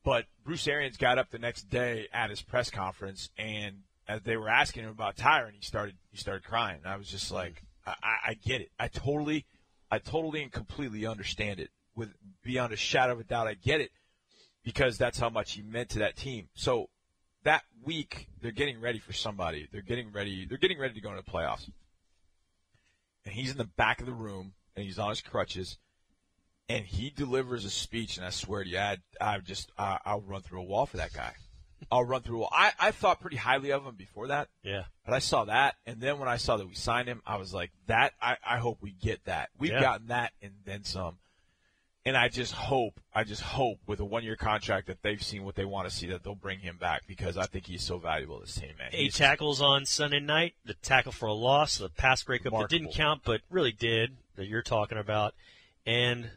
But 0.03 0.25
Bruce 0.43 0.67
Arians 0.67 0.97
got 0.97 1.17
up 1.17 1.29
the 1.29 1.39
next 1.39 1.69
day 1.69 2.07
at 2.13 2.29
his 2.29 2.41
press 2.41 2.69
conference, 2.69 3.29
and 3.37 3.83
as 4.07 4.21
they 4.23 4.37
were 4.37 4.49
asking 4.49 4.83
him 4.83 4.89
about 4.89 5.15
Tyrann, 5.15 5.53
he 5.53 5.61
started 5.61 5.95
he 6.11 6.17
started 6.17 6.43
crying. 6.43 6.81
I 6.85 6.97
was 6.97 7.07
just 7.07 7.31
like, 7.31 7.63
I, 7.85 7.93
I, 8.03 8.15
I 8.27 8.33
get 8.33 8.61
it. 8.61 8.71
I 8.79 8.87
totally, 8.87 9.45
I 9.91 9.99
totally 9.99 10.43
and 10.43 10.51
completely 10.51 11.05
understand 11.05 11.59
it. 11.59 11.69
With 11.95 12.09
beyond 12.43 12.71
a 12.71 12.77
shadow 12.77 13.13
of 13.13 13.19
a 13.19 13.23
doubt, 13.23 13.47
I 13.47 13.55
get 13.55 13.81
it 13.81 13.91
because 14.63 14.97
that's 14.97 15.19
how 15.19 15.29
much 15.29 15.53
he 15.53 15.61
meant 15.61 15.89
to 15.89 15.99
that 15.99 16.15
team. 16.15 16.49
So 16.53 16.89
that 17.43 17.63
week, 17.83 18.27
they're 18.41 18.51
getting 18.51 18.81
ready 18.81 18.99
for 18.99 19.13
somebody. 19.13 19.67
They're 19.71 19.81
getting 19.81 20.11
ready. 20.11 20.45
They're 20.45 20.57
getting 20.57 20.79
ready 20.79 20.93
to 20.95 21.01
go 21.01 21.09
into 21.09 21.23
the 21.23 21.31
playoffs. 21.31 21.69
And 23.25 23.33
he's 23.33 23.51
in 23.51 23.57
the 23.57 23.65
back 23.65 23.99
of 23.99 24.05
the 24.05 24.13
room, 24.13 24.53
and 24.75 24.85
he's 24.85 24.99
on 24.99 25.09
his 25.09 25.21
crutches, 25.21 25.77
and 26.67 26.85
he 26.85 27.09
delivers 27.09 27.65
a 27.65 27.69
speech. 27.69 28.17
And 28.17 28.25
I 28.25 28.29
swear 28.29 28.63
to 28.63 28.69
you, 28.69 28.77
I, 28.77 28.97
I 29.19 29.39
just, 29.39 29.71
I, 29.77 29.99
I'll 30.05 30.21
run 30.21 30.41
through 30.41 30.61
a 30.61 30.65
wall 30.65 30.85
for 30.85 30.97
that 30.97 31.13
guy. 31.13 31.33
I'll 31.91 32.03
run 32.03 32.21
through 32.21 32.37
a 32.37 32.39
wall. 32.41 32.49
I, 32.51 32.71
I 32.79 32.91
thought 32.91 33.21
pretty 33.21 33.37
highly 33.37 33.71
of 33.71 33.85
him 33.85 33.95
before 33.95 34.27
that, 34.27 34.49
Yeah. 34.63 34.83
but 35.05 35.13
I 35.13 35.19
saw 35.19 35.45
that, 35.45 35.75
and 35.85 36.01
then 36.01 36.19
when 36.19 36.27
I 36.27 36.37
saw 36.37 36.57
that 36.57 36.67
we 36.67 36.75
signed 36.75 37.07
him, 37.07 37.21
I 37.25 37.37
was 37.37 37.53
like, 37.53 37.71
that. 37.87 38.13
I, 38.21 38.37
I 38.45 38.57
hope 38.57 38.79
we 38.81 38.91
get 38.91 39.25
that. 39.25 39.49
We've 39.57 39.71
Yeah. 39.71 39.81
gotten 39.81 40.07
that 40.07 40.33
and 40.41 40.51
then 40.65 40.83
some. 40.83 41.17
And 42.05 42.15
I 42.15 42.29
just 42.29 42.53
hope, 42.53 42.99
I 43.13 43.23
just 43.25 43.41
hope 43.41 43.79
with 43.85 43.99
a 43.99 44.05
one 44.05 44.23
year 44.23 44.35
contract 44.37 44.87
that 44.87 45.03
they've 45.03 45.21
seen 45.21 45.43
what 45.43 45.55
they 45.55 45.65
want 45.65 45.87
to 45.89 45.93
see 45.93 46.07
that 46.07 46.23
they'll 46.23 46.33
bring 46.33 46.59
him 46.59 46.77
back 46.77 47.03
because 47.07 47.37
I 47.37 47.45
think 47.45 47.65
he's 47.67 47.83
so 47.83 47.97
valuable 47.97 48.39
to 48.39 48.45
this 48.45 48.55
team, 48.55 48.71
man. 48.79 48.89
Eight 48.93 49.01
He's- 49.01 49.17
tackles 49.17 49.61
on 49.61 49.85
Sunday 49.85 50.21
night, 50.21 50.53
the 50.63 50.75
tackle 50.75 51.11
for 51.11 51.25
a 51.27 51.33
loss, 51.33 51.77
the 51.77 51.89
pass 51.89 52.23
breakup 52.23 52.53
that 52.53 52.69
didn't 52.69 52.93
count 52.93 53.21
but 53.25 53.41
really 53.49 53.73
did 53.73 54.15
that 54.37 54.47
you're 54.47 54.61
talking 54.63 54.97
about, 54.97 55.35
and 55.85 56.31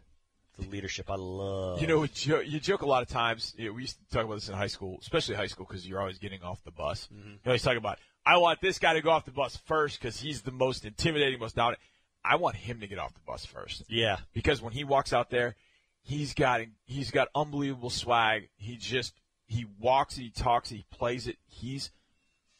the 0.58 0.68
leadership 0.68 1.08
I 1.10 1.14
love. 1.14 1.80
You 1.80 1.86
know, 1.86 2.06
jo- 2.06 2.40
you 2.40 2.58
joke 2.60 2.82
a 2.82 2.86
lot 2.86 3.02
of 3.02 3.08
times. 3.08 3.54
You 3.56 3.66
know, 3.68 3.72
we 3.72 3.82
used 3.82 3.96
to 3.98 4.14
talk 4.14 4.24
about 4.24 4.34
this 4.34 4.48
in 4.48 4.54
high 4.54 4.66
school, 4.66 4.98
especially 5.00 5.36
high 5.36 5.46
school, 5.46 5.64
because 5.66 5.88
you're 5.88 6.00
always 6.00 6.18
getting 6.18 6.42
off 6.42 6.62
the 6.64 6.72
bus. 6.72 7.08
Mm-hmm. 7.14 7.28
You 7.30 7.38
always 7.46 7.62
talk 7.62 7.76
about, 7.76 7.98
I 8.26 8.36
want 8.36 8.60
this 8.60 8.78
guy 8.78 8.94
to 8.94 9.00
go 9.00 9.10
off 9.10 9.24
the 9.24 9.30
bus 9.30 9.56
first 9.64 10.00
because 10.00 10.20
he's 10.20 10.42
the 10.42 10.50
most 10.52 10.84
intimidating, 10.84 11.38
most 11.40 11.56
dominant. 11.56 11.80
I 12.24 12.36
want 12.36 12.56
him 12.56 12.80
to 12.80 12.86
get 12.86 12.98
off 12.98 13.14
the 13.14 13.20
bus 13.26 13.44
first 13.44 13.84
yeah, 13.88 14.18
because 14.32 14.62
when 14.62 14.72
he 14.72 14.84
walks 14.84 15.12
out 15.12 15.30
there, 15.30 15.56
he's 16.02 16.34
got 16.34 16.60
he's 16.84 17.10
got 17.10 17.28
unbelievable 17.34 17.90
swag. 17.90 18.48
He 18.56 18.76
just 18.76 19.14
he 19.46 19.66
walks, 19.78 20.16
he 20.16 20.30
talks, 20.30 20.70
he 20.70 20.84
plays 20.90 21.26
it. 21.26 21.36
He's 21.46 21.90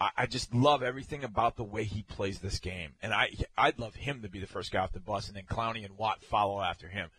I, 0.01 0.11
I 0.19 0.27
just 0.27 0.55
love 0.55 0.83
everything 0.83 1.25
about 1.25 1.57
the 1.57 1.65
way 1.65 1.85
he 1.85 2.03
plays 2.03 2.41
this 2.41 2.59
game, 2.59 2.95
and 3.03 3.13
I 3.13 3.31
I'd 3.57 3.79
love 3.79 3.95
him 3.95 4.23
to 4.23 4.29
be 4.29 4.41
the 4.41 4.47
first 4.47 4.73
guy 4.73 4.81
off 4.81 4.93
the 4.93 5.01
bus, 5.01 5.29
and 5.29 5.37
then 5.37 5.45
Clowney 5.45 5.85
and 5.85 5.97
Watt 5.97 6.23
follow 6.23 6.61
after 6.61 6.89
him. 6.89 7.11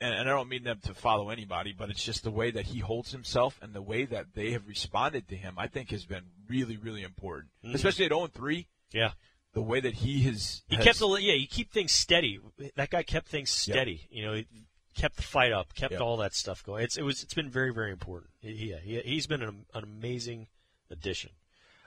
And, 0.00 0.14
and 0.14 0.28
I 0.28 0.32
don't 0.32 0.48
mean 0.48 0.64
them 0.64 0.80
to 0.84 0.94
follow 0.94 1.30
anybody, 1.30 1.72
but 1.76 1.88
it's 1.88 2.02
just 2.02 2.24
the 2.24 2.30
way 2.32 2.50
that 2.50 2.66
he 2.66 2.80
holds 2.80 3.12
himself 3.12 3.60
and 3.62 3.72
the 3.72 3.82
way 3.82 4.04
that 4.04 4.34
they 4.34 4.50
have 4.50 4.66
responded 4.66 5.28
to 5.28 5.36
him. 5.36 5.54
I 5.56 5.68
think 5.68 5.90
has 5.90 6.04
been 6.04 6.24
really 6.48 6.76
really 6.76 7.02
important, 7.02 7.50
mm-hmm. 7.64 7.74
especially 7.74 8.06
at 8.06 8.12
0 8.12 8.28
3. 8.28 8.66
yeah. 8.92 9.12
The 9.54 9.62
way 9.62 9.80
that 9.80 9.94
he 9.94 10.22
has 10.22 10.62
He 10.68 10.76
has- 10.76 10.84
kept 10.84 10.98
the 10.98 11.08
yeah. 11.20 11.34
You 11.34 11.46
keep 11.46 11.70
things 11.70 11.92
steady. 11.92 12.40
That 12.76 12.90
guy 12.90 13.02
kept 13.02 13.28
things 13.28 13.50
steady. 13.50 14.06
You 14.10 14.24
know, 14.24 14.32
he 14.34 14.46
kept 14.94 15.16
the 15.16 15.22
fight 15.22 15.52
up, 15.52 15.74
kept 15.74 15.94
all 15.94 16.16
that 16.18 16.34
stuff 16.34 16.64
going. 16.64 16.84
It's 16.84 16.96
it 16.96 17.02
was 17.02 17.22
it's 17.22 17.34
been 17.34 17.50
very 17.50 17.72
very 17.72 17.92
important. 17.92 18.30
He, 18.40 18.70
yeah, 18.70 18.78
he, 18.82 19.00
he's 19.00 19.26
been 19.26 19.42
an, 19.42 19.66
an 19.74 19.84
amazing 19.84 20.48
addition. 20.90 21.30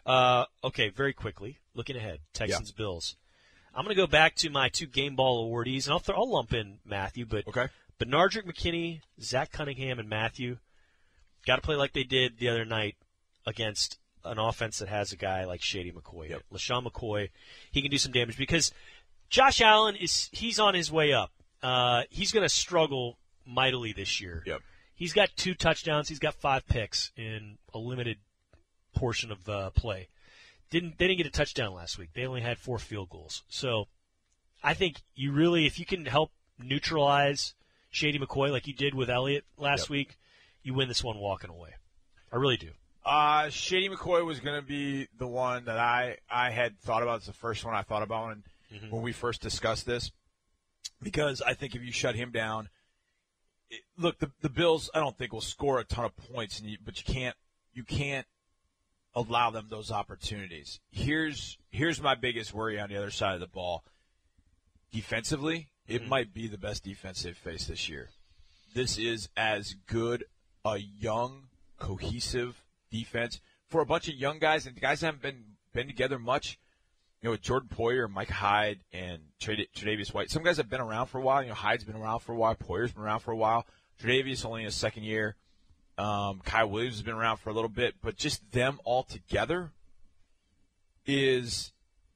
Uh, 0.05 0.45
okay, 0.63 0.89
very 0.89 1.13
quickly 1.13 1.57
looking 1.73 1.95
ahead, 1.95 2.19
Texans 2.33 2.71
Bills. 2.71 3.15
I'm 3.73 3.83
going 3.83 3.95
to 3.95 4.01
go 4.01 4.07
back 4.07 4.35
to 4.35 4.49
my 4.49 4.69
two 4.69 4.85
game 4.87 5.15
ball 5.15 5.49
awardees, 5.49 5.85
and 5.85 5.93
I'll 5.93 5.99
throw, 5.99 6.15
I'll 6.15 6.31
lump 6.31 6.53
in 6.53 6.77
Mathieu, 6.85 7.25
but 7.25 7.47
okay. 7.47 7.67
Benardrick 7.99 8.45
McKinney, 8.45 9.01
Zach 9.21 9.51
Cunningham, 9.51 9.99
and 9.99 10.07
Mathieu 10.07 10.57
got 11.45 11.57
to 11.57 11.61
play 11.61 11.75
like 11.75 11.93
they 11.93 12.03
did 12.03 12.37
the 12.37 12.49
other 12.49 12.65
night 12.65 12.95
against 13.45 13.97
an 14.25 14.39
offense 14.39 14.79
that 14.79 14.89
has 14.89 15.11
a 15.11 15.15
guy 15.15 15.45
like 15.45 15.61
Shady 15.61 15.91
McCoy. 15.91 16.29
Yep. 16.29 16.41
LeSean 16.53 16.85
McCoy, 16.85 17.29
he 17.71 17.81
can 17.81 17.91
do 17.91 17.97
some 17.97 18.11
damage 18.11 18.37
because 18.37 18.71
Josh 19.29 19.61
Allen 19.61 19.95
is 19.95 20.29
he's 20.31 20.59
on 20.59 20.73
his 20.73 20.91
way 20.91 21.13
up. 21.13 21.31
Uh, 21.63 22.03
he's 22.09 22.31
going 22.31 22.43
to 22.43 22.49
struggle 22.53 23.17
mightily 23.45 23.93
this 23.93 24.19
year. 24.21 24.43
Yep. 24.45 24.61
He's 24.95 25.13
got 25.13 25.29
two 25.35 25.53
touchdowns. 25.53 26.09
He's 26.09 26.19
got 26.19 26.35
five 26.35 26.67
picks 26.67 27.11
in 27.17 27.57
a 27.73 27.77
limited 27.77 28.17
portion 28.95 29.31
of 29.31 29.47
uh, 29.49 29.69
play. 29.71 30.07
Didn't 30.69 30.97
they 30.97 31.07
didn't 31.07 31.17
get 31.17 31.27
a 31.27 31.31
touchdown 31.31 31.73
last 31.73 31.97
week? 31.97 32.09
They 32.13 32.25
only 32.25 32.41
had 32.41 32.57
four 32.57 32.79
field 32.79 33.09
goals. 33.09 33.43
So 33.49 33.87
I 34.63 34.73
think 34.73 35.01
you 35.15 35.31
really, 35.31 35.65
if 35.65 35.79
you 35.79 35.85
can 35.85 36.05
help 36.05 36.31
neutralize 36.57 37.53
Shady 37.89 38.19
McCoy 38.19 38.51
like 38.51 38.67
you 38.67 38.73
did 38.73 38.93
with 38.95 39.09
Elliott 39.09 39.45
last 39.57 39.83
Yep. 39.83 39.89
week, 39.89 40.17
you 40.63 40.73
win 40.73 40.87
this 40.87 41.03
one 41.03 41.17
walking 41.17 41.49
away. 41.49 41.75
I 42.31 42.37
really 42.37 42.57
do. 42.57 42.71
Uh, 43.05 43.49
Shady 43.49 43.87
McCoy 43.87 44.25
was 44.25 44.39
going 44.39 44.59
to 44.59 44.65
be 44.65 45.07
the 45.19 45.27
one 45.27 45.65
that 45.65 45.77
I, 45.77 46.17
I 46.29 46.49
had 46.49 46.79
thought 46.79 47.03
about. 47.03 47.17
It's 47.17 47.27
the 47.27 47.33
first 47.33 47.63
one 47.63 47.75
I 47.75 47.83
thought 47.83 48.01
about 48.01 48.27
when, 48.27 48.43
when 48.89 49.01
we 49.03 49.11
first 49.11 49.41
discussed 49.41 49.85
this. 49.85 50.11
Because 51.03 51.41
I 51.41 51.53
think 51.53 51.75
if 51.75 51.83
you 51.83 51.91
shut 51.91 52.15
him 52.15 52.31
down, 52.31 52.69
it, 53.69 53.81
look, 53.97 54.17
the, 54.17 54.31
the 54.41 54.49
Bills, 54.49 54.89
I 54.95 54.99
don't 54.99 55.15
think 55.15 55.33
will 55.33 55.41
score 55.41 55.79
a 55.79 55.83
ton 55.83 56.05
of 56.05 56.17
points, 56.33 56.59
and 56.59 56.69
you, 56.69 56.77
but 56.83 56.97
you 56.97 57.13
can't, 57.13 57.35
you 57.73 57.83
can't 57.83 58.25
allow 59.13 59.51
them 59.51 59.67
those 59.69 59.91
opportunities. 59.91 60.79
Here's, 60.89 61.59
here's 61.69 62.01
my 62.01 62.15
biggest 62.15 62.55
worry 62.55 62.79
on 62.79 62.89
the 62.89 62.97
other 62.97 63.11
side 63.11 63.35
of 63.35 63.39
the 63.39 63.47
ball. 63.47 63.83
Defensively, 64.91 65.67
it 65.87 66.07
might 66.07 66.33
be 66.33 66.47
the 66.47 66.57
best 66.57 66.83
defense 66.83 67.21
they've 67.21 67.37
faced 67.37 67.67
this 67.67 67.87
year. 67.87 68.09
This 68.73 68.97
is 68.97 69.29
as 69.37 69.75
good 69.85 70.25
a 70.63 70.77
young, 70.77 71.43
cohesive 71.77 72.63
defense 72.99 73.41
for 73.67 73.81
a 73.81 73.85
bunch 73.85 74.07
of 74.07 74.15
young 74.15 74.39
guys, 74.39 74.65
and 74.65 74.75
the 74.75 74.81
guys 74.81 75.01
haven't 75.01 75.21
been 75.21 75.43
been 75.73 75.87
together 75.87 76.19
much. 76.19 76.59
You 77.21 77.27
know, 77.27 77.31
with 77.31 77.41
Jordan 77.41 77.69
Poyer, 77.73 78.07
Micah 78.07 78.33
Hyde, 78.33 78.79
and 78.93 79.19
Tre'Davious 79.41 80.13
White. 80.13 80.29
Some 80.29 80.43
guys 80.43 80.57
have 80.57 80.69
been 80.69 80.81
around 80.81 81.07
for 81.07 81.17
a 81.17 81.21
while. 81.21 81.41
You 81.41 81.49
know, 81.49 81.55
Hyde's 81.55 81.83
been 81.83 81.95
around 81.95 82.19
for 82.19 82.33
a 82.33 82.35
while. 82.35 82.53
Poyer's 82.53 82.91
been 82.91 83.01
around 83.01 83.21
for 83.21 83.31
a 83.31 83.35
while. 83.35 83.65
Tre'Davious 83.99 84.45
only 84.45 84.61
in 84.61 84.65
his 84.65 84.75
second 84.75 85.03
year. 85.03 85.35
Um, 85.97 86.41
Kyle 86.43 86.69
Williams 86.69 86.95
has 86.95 87.03
been 87.03 87.15
around 87.15 87.37
for 87.37 87.49
a 87.49 87.53
little 87.53 87.69
bit, 87.69 87.95
but 88.03 88.17
just 88.17 88.51
them 88.51 88.79
all 88.83 89.03
together 89.03 89.71
is, 91.05 91.71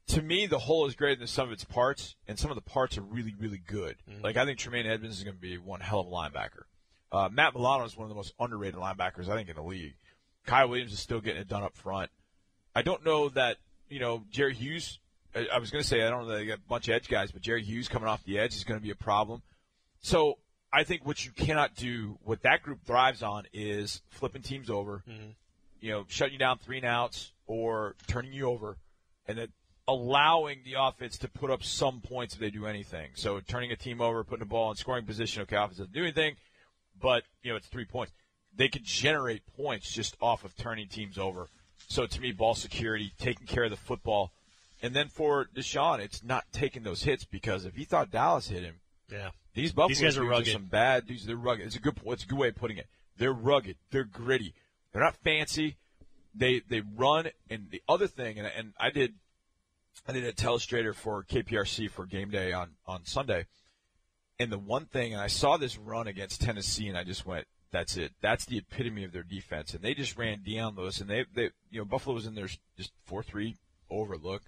to 0.07 0.21
me, 0.21 0.45
the 0.45 0.59
whole 0.59 0.85
is 0.85 0.95
greater 0.95 1.17
than 1.17 1.27
some 1.27 1.47
of 1.47 1.53
its 1.53 1.63
parts, 1.63 2.15
and 2.27 2.37
some 2.37 2.51
of 2.51 2.55
the 2.55 2.61
parts 2.61 2.97
are 2.97 3.01
really, 3.01 3.33
really 3.39 3.61
good. 3.65 3.95
Like 4.21 4.37
I 4.37 4.45
think 4.45 4.59
Tremaine 4.59 4.85
Edmunds 4.85 5.17
is 5.17 5.23
going 5.23 5.37
to 5.37 5.41
be 5.41 5.57
one 5.57 5.79
hell 5.79 6.01
of 6.01 6.07
a 6.07 6.09
linebacker. 6.09 6.63
Uh, 7.11 7.29
Matt 7.31 7.55
Milano 7.55 7.85
is 7.85 7.97
one 7.97 8.05
of 8.05 8.09
the 8.09 8.15
most 8.15 8.33
underrated 8.39 8.79
linebackers 8.79 9.27
I 9.29 9.35
think 9.35 9.49
in 9.49 9.55
the 9.55 9.63
league. 9.63 9.95
Kyle 10.49 10.67
Williams 10.67 10.91
is 10.91 10.99
still 10.99 11.21
getting 11.21 11.41
it 11.41 11.47
done 11.47 11.62
up 11.62 11.75
front. 11.75 12.09
I 12.75 12.81
don't 12.81 13.05
know 13.05 13.29
that 13.29 13.57
you 13.88 13.99
know 13.99 14.23
Jerry 14.31 14.55
Hughes. 14.55 14.99
I, 15.35 15.47
I 15.53 15.59
was 15.59 15.69
going 15.69 15.83
to 15.83 15.88
say 15.88 16.01
I 16.01 16.09
don't 16.09 16.23
know 16.23 16.29
that 16.29 16.38
they 16.38 16.45
got 16.47 16.57
a 16.57 16.67
bunch 16.67 16.88
of 16.88 16.95
edge 16.95 17.07
guys, 17.07 17.31
but 17.31 17.43
Jerry 17.43 17.62
Hughes 17.62 17.88
coming 17.88 18.09
off 18.09 18.23
the 18.23 18.39
edge 18.39 18.55
is 18.55 18.63
going 18.63 18.79
to 18.79 18.83
be 18.83 18.89
a 18.89 18.95
problem. 18.95 19.43
So 20.01 20.39
I 20.73 20.83
think 20.83 21.05
what 21.05 21.23
you 21.23 21.31
cannot 21.31 21.75
do, 21.75 22.17
what 22.23 22.41
that 22.41 22.63
group 22.63 22.79
thrives 22.83 23.21
on, 23.21 23.45
is 23.53 24.01
flipping 24.09 24.41
teams 24.41 24.71
over. 24.71 25.03
Mm-hmm. 25.07 25.29
You 25.81 25.91
know, 25.91 26.05
shutting 26.07 26.33
you 26.33 26.39
down 26.39 26.57
three 26.57 26.77
and 26.77 26.85
outs 26.85 27.31
or 27.45 27.95
turning 28.07 28.33
you 28.33 28.47
over, 28.47 28.77
and 29.27 29.38
then 29.38 29.49
allowing 29.88 30.62
the 30.65 30.73
offense 30.79 31.19
to 31.19 31.27
put 31.27 31.51
up 31.51 31.63
some 31.63 32.01
points 32.01 32.33
if 32.33 32.39
they 32.39 32.49
do 32.49 32.65
anything. 32.65 33.09
So 33.13 33.39
turning 33.39 33.71
a 33.71 33.75
team 33.75 34.01
over, 34.01 34.23
putting 34.23 34.39
the 34.39 34.49
ball 34.49 34.71
in 34.71 34.77
scoring 34.77 35.05
position. 35.05 35.43
Okay, 35.43 35.55
offense 35.55 35.77
doesn't 35.77 35.93
do 35.93 36.01
anything, 36.01 36.38
but 36.99 37.21
you 37.43 37.51
know 37.51 37.55
it's 37.55 37.67
three 37.67 37.85
points. 37.85 38.12
They 38.60 38.67
could 38.67 38.84
generate 38.84 39.41
points 39.56 39.89
just 39.89 40.17
off 40.22 40.43
of 40.43 40.54
turning 40.58 40.89
teams 40.89 41.17
over. 41.17 41.48
So 41.88 42.06
to 42.06 42.19
me, 42.22 42.34
ball 42.34 42.56
security, 42.56 43.13
taking 43.17 43.48
care 43.48 43.63
of 43.63 43.72
the 43.72 43.78
football, 43.78 44.34
and 44.82 44.93
then 44.93 45.08
for 45.08 45.45
Deshaun, 45.56 46.00
it's 46.00 46.22
not 46.26 46.43
taking 46.52 46.84
those 46.84 47.04
hits 47.04 47.24
because 47.24 47.63
if 47.63 47.76
he 47.78 47.86
thought 47.86 48.12
Dallas 48.12 48.50
hit 48.50 48.63
him, 48.63 48.82
Yeah. 49.10 49.32
these 49.54 49.72
Buffalo 49.72 49.88
These 49.88 50.02
guys 50.02 50.17
are 50.17 50.26
rugged. 50.26 50.52
some 50.52 50.65
bad 50.65 51.08
dudes. 51.08 51.26
They're 51.26 51.38
rugged. 51.38 51.67
It's 51.67 51.78
a 51.78 51.80
good. 51.80 52.00
It's 52.06 52.26
a 52.26 52.28
good 52.28 52.38
way 52.38 52.50
of 52.50 52.56
putting 52.56 52.78
it. 52.78 52.88
They're 53.17 53.32
rugged. 53.32 53.78
They're 53.91 54.04
gritty. 54.04 54.54
They're 54.91 55.02
not 55.02 55.15
fancy. 55.15 55.78
They 56.36 56.60
they 56.60 56.82
run. 56.82 57.30
And 57.50 57.69
the 57.72 57.82
other 57.88 58.08
thing, 58.08 58.38
and, 58.39 58.45
and 58.48 58.74
I 58.78 58.89
did, 58.89 59.15
I 60.06 60.12
did 60.12 60.26
a 60.26 60.34
telestrator 60.34 60.93
for 60.93 61.24
KPRC 61.24 61.89
for 61.89 62.06
game 62.06 62.30
day 62.30 62.52
on 62.52 62.76
on 62.86 63.06
Sunday. 63.06 63.45
And 64.38 64.52
the 64.52 64.60
one 64.60 64.86
thing, 64.86 65.13
and 65.13 65.22
I 65.22 65.28
saw 65.28 65.56
this 65.56 65.78
run 65.78 66.08
against 66.08 66.41
Tennessee, 66.41 66.88
and 66.89 66.98
I 66.98 67.04
just 67.06 67.26
went, 67.26 67.48
"That's 67.71 67.97
it. 67.97 68.13
That's 68.21 68.45
the 68.45 68.58
epitome 68.58 69.03
of 69.03 69.12
their 69.12 69.23
defense." 69.23 69.73
And 69.73 69.84
they 69.84 69.93
just 69.93 70.17
ran 70.17 70.41
Dion 70.41 70.75
Lewis, 70.75 71.01
and 71.01 71.10
they 71.10 71.25
they 71.34 71.51
you 71.69 71.79
know 71.79 71.86
Buffalo 71.86 72.15
was 72.15 72.25
in 72.25 72.36
their 72.36 72.49
just 72.77 72.91
four 73.03 73.23
three 73.23 73.58
overlook, 73.89 74.43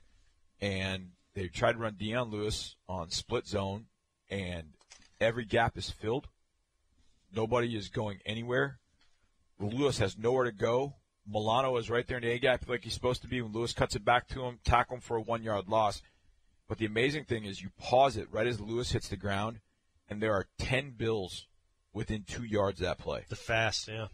and 0.59 1.11
they 1.33 1.47
tried 1.47 1.73
to 1.73 1.77
run 1.79 1.95
Dion 1.95 2.29
Lewis 2.29 2.75
on 2.87 3.09
split 3.09 3.47
zone, 3.47 3.87
and 4.29 4.73
every 5.19 5.45
gap 5.45 5.77
is 5.77 5.89
filled. 5.89 6.27
Nobody 7.33 7.75
is 7.75 7.89
going 7.89 8.19
anywhere. 8.25 8.79
Lewis 9.59 9.99
has 9.99 10.17
nowhere 10.17 10.45
to 10.45 10.51
go. 10.51 10.95
Milano 11.25 11.77
is 11.77 11.89
right 11.89 12.05
there 12.07 12.17
in 12.17 12.23
the 12.23 12.31
A 12.31 12.39
gap 12.39 12.67
like 12.67 12.83
he's 12.83 12.93
supposed 12.93 13.21
to 13.21 13.27
be. 13.27 13.41
When 13.41 13.53
Lewis 13.53 13.73
cuts 13.73 13.95
it 13.95 14.03
back 14.03 14.27
to 14.29 14.43
him, 14.43 14.59
tackle 14.63 14.95
him 14.95 15.01
for 15.01 15.17
a 15.17 15.21
one 15.21 15.43
yard 15.43 15.69
loss. 15.69 16.01
But 16.67 16.77
the 16.77 16.85
amazing 16.85 17.25
thing 17.25 17.45
is 17.45 17.61
you 17.61 17.69
pause 17.77 18.17
it 18.17 18.31
right 18.31 18.47
as 18.47 18.59
Lewis 18.59 18.91
hits 18.91 19.07
the 19.07 19.17
ground, 19.17 19.59
and 20.09 20.21
there 20.21 20.33
are 20.33 20.47
10 20.57 20.91
Bills 20.91 21.47
within 21.93 22.23
two 22.23 22.43
yards 22.43 22.79
of 22.81 22.85
that 22.87 22.97
play. 22.97 23.25
The 23.29 23.35
fast, 23.35 23.87
yeah. 23.87 24.07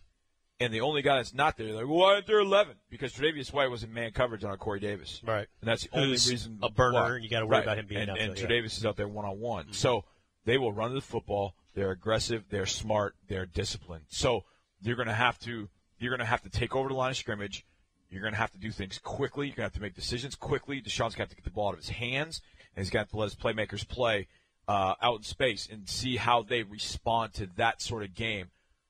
And 0.60 0.74
the 0.74 0.82
only 0.82 1.04
guy 1.04 1.18
that's 1.18 1.36
not 1.36 1.56
there, 1.56 1.68
they're 1.68 1.76
like, 1.76 1.88
why 1.88 2.16
aren't 2.16 2.26
there 2.26 2.40
11? 2.40 2.76
Because 2.90 3.14
Tre'Davious 3.14 3.54
White 3.54 3.70
was 3.70 3.84
in 3.84 3.94
man 3.94 4.12
coverage 4.12 4.44
on 4.44 4.58
Corey 4.58 4.80
Davis. 4.80 5.22
Right. 5.24 5.48
And 5.62 5.68
that's 5.70 5.84
the 5.84 5.90
only 5.96 6.10
Who's 6.10 6.30
reason. 6.32 6.58
a 6.64 6.72
burner, 6.72 6.94
why. 7.02 7.16
and 7.16 7.24
you 7.24 7.30
gotta 7.30 7.46
worry 7.46 7.58
Right. 7.58 7.64
about 7.64 7.78
him 7.78 7.86
being 7.86 8.02
and, 8.02 8.12
out 8.12 8.18
And 8.20 8.36
there, 8.36 8.50
yeah. 8.52 8.62
Tre'Davious 8.62 8.78
is 8.78 8.86
out 8.86 8.96
there 8.96 9.08
one 9.08 9.26
on 9.26 9.40
one. 9.40 9.72
So 9.74 10.06
they 10.46 10.58
will 10.58 10.74
run 10.74 10.96
the 10.96 11.02
football. 11.02 11.54
They're 11.76 11.92
aggressive. 11.92 12.46
They're 12.50 12.66
smart. 12.66 13.16
They're 13.28 13.46
disciplined. 13.46 14.06
So 14.08 14.46
you're 14.82 14.96
going 14.96 15.08
to 15.10 15.14
have 15.14 15.38
to 15.42 15.70
you're 16.00 16.10
going 16.12 16.20
to 16.20 16.26
have 16.26 16.42
to 16.44 16.50
take 16.50 16.76
over 16.76 16.90
the 16.90 16.96
line 16.96 17.12
of 17.12 17.18
scrimmage. 17.18 17.64
You're 18.10 18.22
going 18.22 18.34
to 18.34 18.40
have 18.40 18.52
to 18.52 18.58
do 18.58 18.72
things 18.72 18.98
quickly. 19.00 19.48
You're 19.48 19.56
going 19.58 19.70
to 19.70 19.74
have 19.74 19.74
to 19.74 19.82
make 19.82 19.94
decisions 19.96 20.34
quickly. 20.36 20.82
Deshaun's 20.82 21.14
going 21.14 21.16
to 21.16 21.22
have 21.24 21.30
to 21.30 21.36
get 21.36 21.44
the 21.44 21.52
ball 21.52 21.68
out 21.70 21.74
of 21.74 21.80
his 21.80 21.90
hands, 21.90 22.42
and 22.76 22.84
he's 22.84 22.90
going 22.90 23.00
to 23.04 23.08
have 23.08 23.12
to 23.12 23.18
let 23.18 23.26
his 23.26 23.36
playmakers 23.36 23.88
play 23.88 24.28
uh, 24.68 24.96
out 25.02 25.18
in 25.18 25.24
space 25.24 25.68
and 25.72 25.88
see 25.88 26.18
how 26.18 26.44
they 26.44 26.64
respond 26.64 27.34
to 27.36 27.48
that 27.56 27.82
sort 27.82 28.04
of 28.04 28.14
game. 28.14 28.48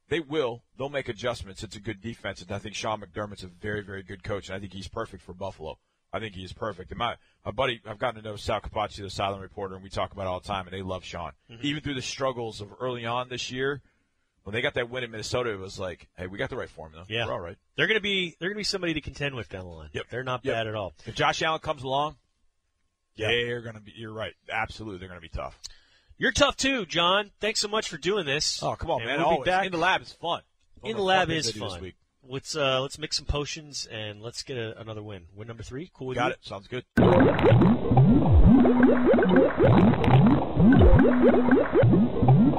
They 0.10 0.20
will. 0.20 0.64
They'll 0.78 0.90
make 0.90 1.10
adjustments. 1.10 1.64
It's 1.64 1.76
a 1.76 1.82
good 1.82 2.02
defense, 2.02 2.42
and 2.42 2.52
I 2.52 2.60
think 2.60 2.76
Sean 2.76 3.02
McDermott's 3.02 3.44
a 3.44 3.48
very, 3.48 3.82
very 3.82 4.04
good 4.04 4.24
coach, 4.24 4.48
and 4.48 4.56
I 4.56 4.60
think 4.60 4.72
he's 4.74 4.88
perfect 4.88 5.22
for 5.22 5.34
Buffalo. 5.34 5.78
I 6.14 6.20
think 6.20 6.34
he 6.36 6.44
is 6.46 6.54
perfect. 6.54 6.92
And 6.92 6.98
my, 6.98 7.16
my 7.46 7.52
buddy, 7.52 7.82
I've 7.86 8.00
gotten 8.00 8.24
to 8.24 8.28
know 8.30 8.38
Sal 8.38 8.62
Capaccio, 8.62 9.04
the 9.04 9.10
silent 9.10 9.42
reporter, 9.42 9.76
and 9.76 9.84
we 9.84 9.90
talk 9.90 10.14
about 10.14 10.22
it 10.24 10.28
all 10.28 10.40
the 10.40 10.48
time, 10.48 10.66
and 10.66 10.74
they 10.74 10.82
love 10.82 11.04
Sean. 11.04 11.34
Mm-hmm. 11.52 11.66
Even 11.66 11.84
through 11.84 11.96
the 11.96 12.02
struggles 12.02 12.62
of 12.62 12.70
early 12.80 13.06
on 13.06 13.28
this 13.28 13.52
year, 13.52 13.82
when 14.44 14.54
they 14.54 14.62
got 14.62 14.76
that 14.76 14.90
win 14.90 15.04
in 15.04 15.12
Minnesota, 15.12 15.52
it 15.52 15.60
was 15.60 15.78
like, 15.78 16.08
hey, 16.18 16.26
we 16.28 16.38
got 16.38 16.50
the 16.50 16.56
right 16.56 16.70
formula. 16.70 17.04
Yeah. 17.10 17.26
We're 17.26 17.34
all 17.34 17.42
right. 17.42 17.58
They're 17.76 17.88
going 17.88 17.98
to 18.00 18.02
be 18.02 18.38
they're 18.40 18.48
going 18.48 18.56
to 18.56 18.60
be 18.62 18.64
somebody 18.64 18.94
to 18.94 19.02
contend 19.02 19.36
with 19.36 19.50
down 19.50 19.66
the 19.66 19.72
line. 19.72 19.90
Yep. 19.92 20.06
They're 20.10 20.24
not 20.24 20.46
Yep. 20.46 20.56
bad 20.56 20.68
at 20.68 20.76
all. 20.76 20.94
If 21.06 21.16
Josh 21.16 21.42
Allen 21.42 21.60
comes 21.60 21.84
along, 21.84 22.16
Yeah. 23.18 23.28
they're 23.28 23.62
going 23.62 23.76
to 23.76 23.82
be, 23.82 23.94
you're 23.96 24.14
right. 24.14 24.34
Absolutely, 24.52 25.00
they're 25.00 25.08
going 25.10 25.20
to 25.20 25.22
be 25.22 25.30
tough. 25.30 25.60
You're 26.18 26.32
tough 26.32 26.56
too, 26.58 26.86
John. 26.86 27.32
Thanks 27.40 27.60
so 27.60 27.68
much 27.68 27.90
for 27.90 27.98
doing 27.98 28.26
this. 28.26 28.62
Oh, 28.64 28.76
come 28.76 28.90
on, 28.92 29.02
And 29.02 29.10
man. 29.10 29.20
We'll 29.20 29.28
Always. 29.28 29.46
be 29.46 29.52
back. 29.52 29.66
In 29.68 29.72
the 29.72 29.78
lab 29.78 30.02
is 30.02 30.12
fun. 30.14 30.42
One 30.80 30.92
In 30.92 30.98
the 30.98 31.04
lab 31.04 31.30
is 31.30 31.46
things 31.52 31.60
this 31.62 31.74
fun. 31.74 31.82
week. 31.82 31.96
Let's 32.30 32.56
uh, 32.56 32.82
let's 32.82 32.98
mix 33.00 33.18
some 33.18 33.26
potions 33.26 33.86
and 33.90 34.22
let's 34.22 34.44
get 34.44 34.58
a, 34.58 34.80
another 34.82 35.02
win. 35.04 35.24
Win 35.36 35.48
number 35.48 35.64
three. 35.64 35.90
Cool 35.94 36.08
with 36.08 36.18
Got 36.18 36.28
you? 36.28 36.32
it. 36.34 36.40
Sounds 36.46 36.68
good. 36.68 36.84
Thank 36.98 37.12
you. 42.52 42.57